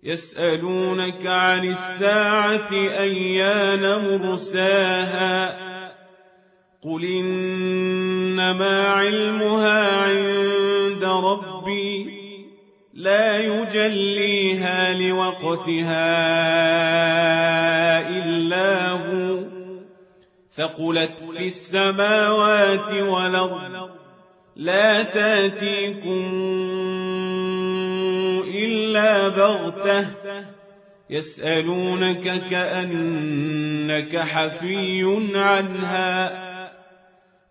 يسألونك 0.02 1.26
عن 1.26 1.64
الساعة 1.64 2.72
أيان 3.00 3.82
مرساها؟ 4.18 5.70
قل 6.82 7.04
إنما 7.04 8.88
علمها 8.88 9.90
عند 9.90 10.29
لا 13.00 13.36
يجليها 13.36 14.92
لوقتها 14.92 16.08
إلا 18.08 18.90
هو. 18.90 19.44
ثقلت 20.56 21.20
في 21.36 21.46
السماوات 21.46 22.92
والأرض. 22.92 23.90
لا 24.56 25.02
تأتيكم 25.02 26.30
إلا 28.54 29.28
بغتة. 29.28 30.06
يسألونك 31.10 32.48
كأنك 32.50 34.16
حفي 34.16 35.30
عنها. 35.34 36.50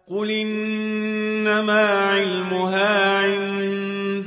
قل 0.10 0.32
إنما 0.32 1.82
علمها 1.88 3.18
عند 3.18 3.89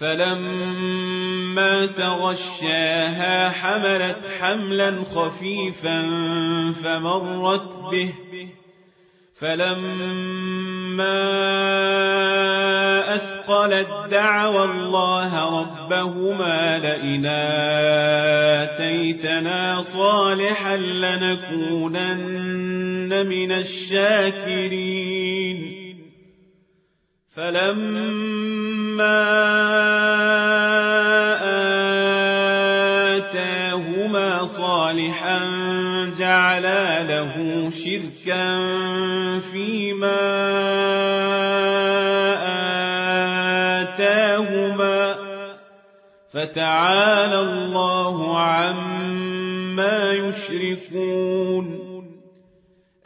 فلما 0.00 1.86
تغشاها 1.86 3.48
حملت 3.48 4.26
حملا 4.40 5.04
خفيفا 5.04 6.02
فمرت 6.82 7.76
به. 7.92 8.12
فلما 9.40 11.18
أثقلت 13.14 13.88
دعوى 14.10 14.64
الله 14.64 15.60
ربهما 15.60 16.78
لئن 16.78 17.26
آتيتنا 18.66 19.82
صالحا 19.82 20.76
لنكونن 20.76 22.28
من 23.26 23.52
الشاكرين. 23.52 25.47
فلما 27.36 29.18
آتاهما 33.16 34.44
صالحا 34.44 35.38
جعلا 36.18 37.02
له 37.02 37.70
شركا 37.70 38.58
فيما 39.40 40.18
آتاهما 43.80 45.16
فتعالى 46.32 47.40
الله 47.40 48.38
عما 48.38 50.12
يشركون 50.12 51.77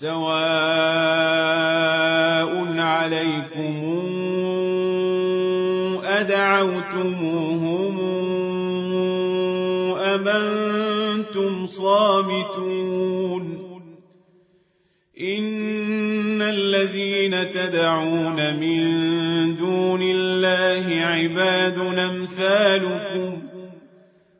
سواء 0.00 0.24
عليكم 2.78 3.74
أدعوتموهم 6.04 8.00
أم 9.98 10.28
أنتم 10.28 11.66
صامتون 11.66 13.44
إن 15.20 16.42
الذين 16.42 17.50
تدعون 17.50 18.60
من 18.60 18.80
دون 19.56 20.02
الله 20.02 21.04
عباد 21.04 21.78
أمثالكم 21.78 23.43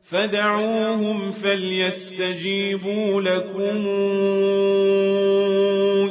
فدعوهم 0.05 1.31
فليستجيبوا 1.31 3.23
لكم 3.23 3.89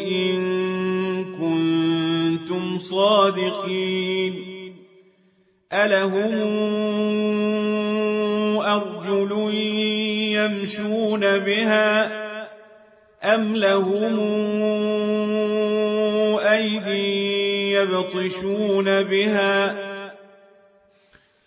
إن 0.01 0.43
كنتم 1.35 2.77
صادقين. 2.77 4.53
ألهم 5.73 6.33
أرجل 8.61 9.31
يمشون 10.33 11.19
بها 11.19 12.23
أم 13.23 13.55
لهم 13.55 14.19
أيدي 16.39 17.71
يبطشون 17.71 19.03
بها 19.03 19.82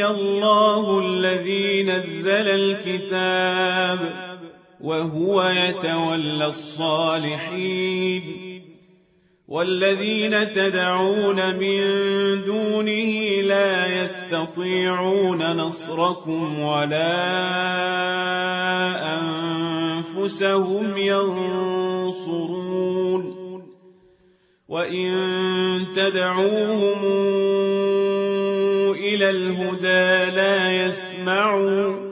وليي 0.00 0.06
الله 0.06 0.98
الذي 0.98 1.82
نزل 1.82 2.48
الكتاب 2.48 3.98
وهو 4.80 5.42
يتولى 5.42 6.46
الصالحين 6.46 8.22
والذين 9.48 10.52
تدعون 10.52 11.58
من 11.58 11.80
دونه 12.44 13.40
لا 13.42 13.86
يستطيعون 14.02 15.56
نصركم 15.56 16.60
ولا 16.60 17.20
أنفسهم 19.20 20.96
ينصرون 20.96 22.60
وإن 24.68 25.10
تدعوهم 25.96 27.04
إلى 29.20 29.30
الهدى 29.30 30.36
لا 30.36 30.84
يسمعوا 30.84 32.10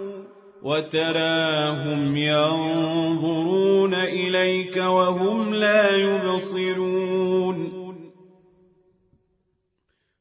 وتراهم 0.62 2.16
ينظرون 2.16 3.94
إليك 3.94 4.76
وهم 4.76 5.54
لا 5.54 5.96
يبصرون. 5.96 7.68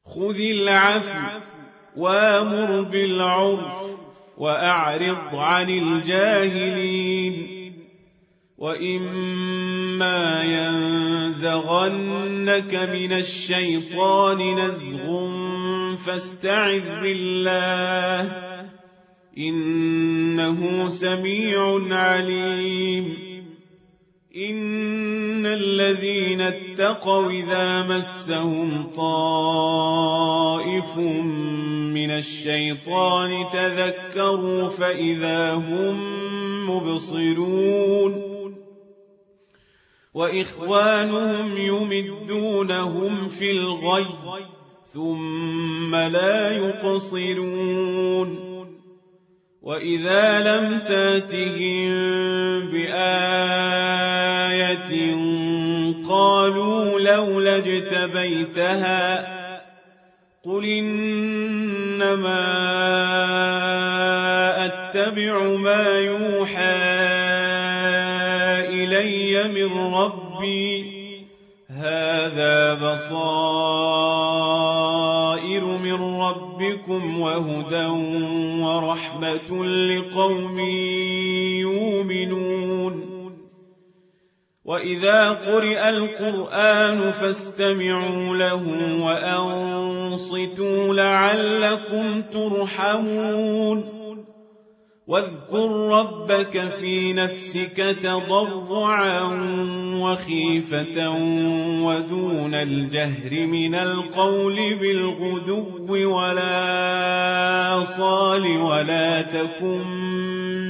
خذ 0.05 0.39
العفو 0.39 1.39
وأمر 1.97 2.81
بالعرف 2.81 3.75
وأعرض 4.37 5.35
عن 5.35 5.69
الجاهلين. 5.69 7.57
وإما 8.57 10.43
ينزغنك 10.43 11.69
من 12.73 13.13
الشيطان 13.13 14.55
نزغ 14.55 15.27
فاستعذ 16.05 17.01
بالله. 17.01 18.47
إنه 19.37 20.89
سميع 20.89 21.95
عليم. 21.95 23.27
إن 24.49 25.45
الذين 25.45 26.41
اتقوا 26.41 27.31
إذا 27.31 27.83
مسهم 27.83 28.91
طائف 28.95 30.97
من 31.93 32.11
الشيطان 32.11 33.45
تذكروا 33.53 34.69
فإذا 34.69 35.53
هم 35.53 35.99
مبصرون. 36.69 38.23
وإخوانهم 40.13 41.57
يمدونهم 41.57 43.27
في 43.27 43.51
الغي. 43.51 44.56
ثم 44.93 45.95
لا 45.95 46.51
يقصرون. 46.51 48.47
وإذا 49.61 50.39
لم 50.39 50.79
تأتهم 50.79 51.91
بآية 52.71 53.27
قالوا 56.09 56.99
لولا 56.99 57.57
اجتبيتها 57.57 59.37
قل 60.45 60.65
إنما 60.65 62.45
أتبع 64.65 65.43
ما 65.43 65.99
يوحى 65.99 66.75
إلي 68.69 69.47
من 69.47 69.93
ربي. 69.93 70.97
هذا 71.69 72.73
بصائر. 72.73 74.16
ربكم 76.67 77.19
وهدى 77.19 77.85
ورحمة 78.63 79.65
لقوم 79.65 80.59
يؤمنون. 81.59 83.07
وإذا 84.65 85.29
قرئ 85.29 85.89
القرآن 85.89 87.11
فاستمعوا 87.11 88.35
له 88.35 88.63
وأنصتوا 89.03 90.93
لعلكم 90.93 92.21
ترحمون. 92.21 93.96
واذكر 95.07 95.71
ربك 95.71 96.69
في 96.69 97.13
نفسك 97.13 97.97
تضرعا 98.03 99.23
وخيفة 100.01 101.09
ودون 101.83 102.53
الجهر 102.53 103.47
من 103.47 103.75
القول 103.75 104.75
بالغدو 104.75 105.65
ولا 105.89 107.83
صال 107.83 108.61
ولا 108.61 109.21
تكن 109.21 109.87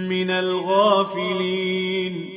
من 0.10 0.32
الغافلين 0.32 2.37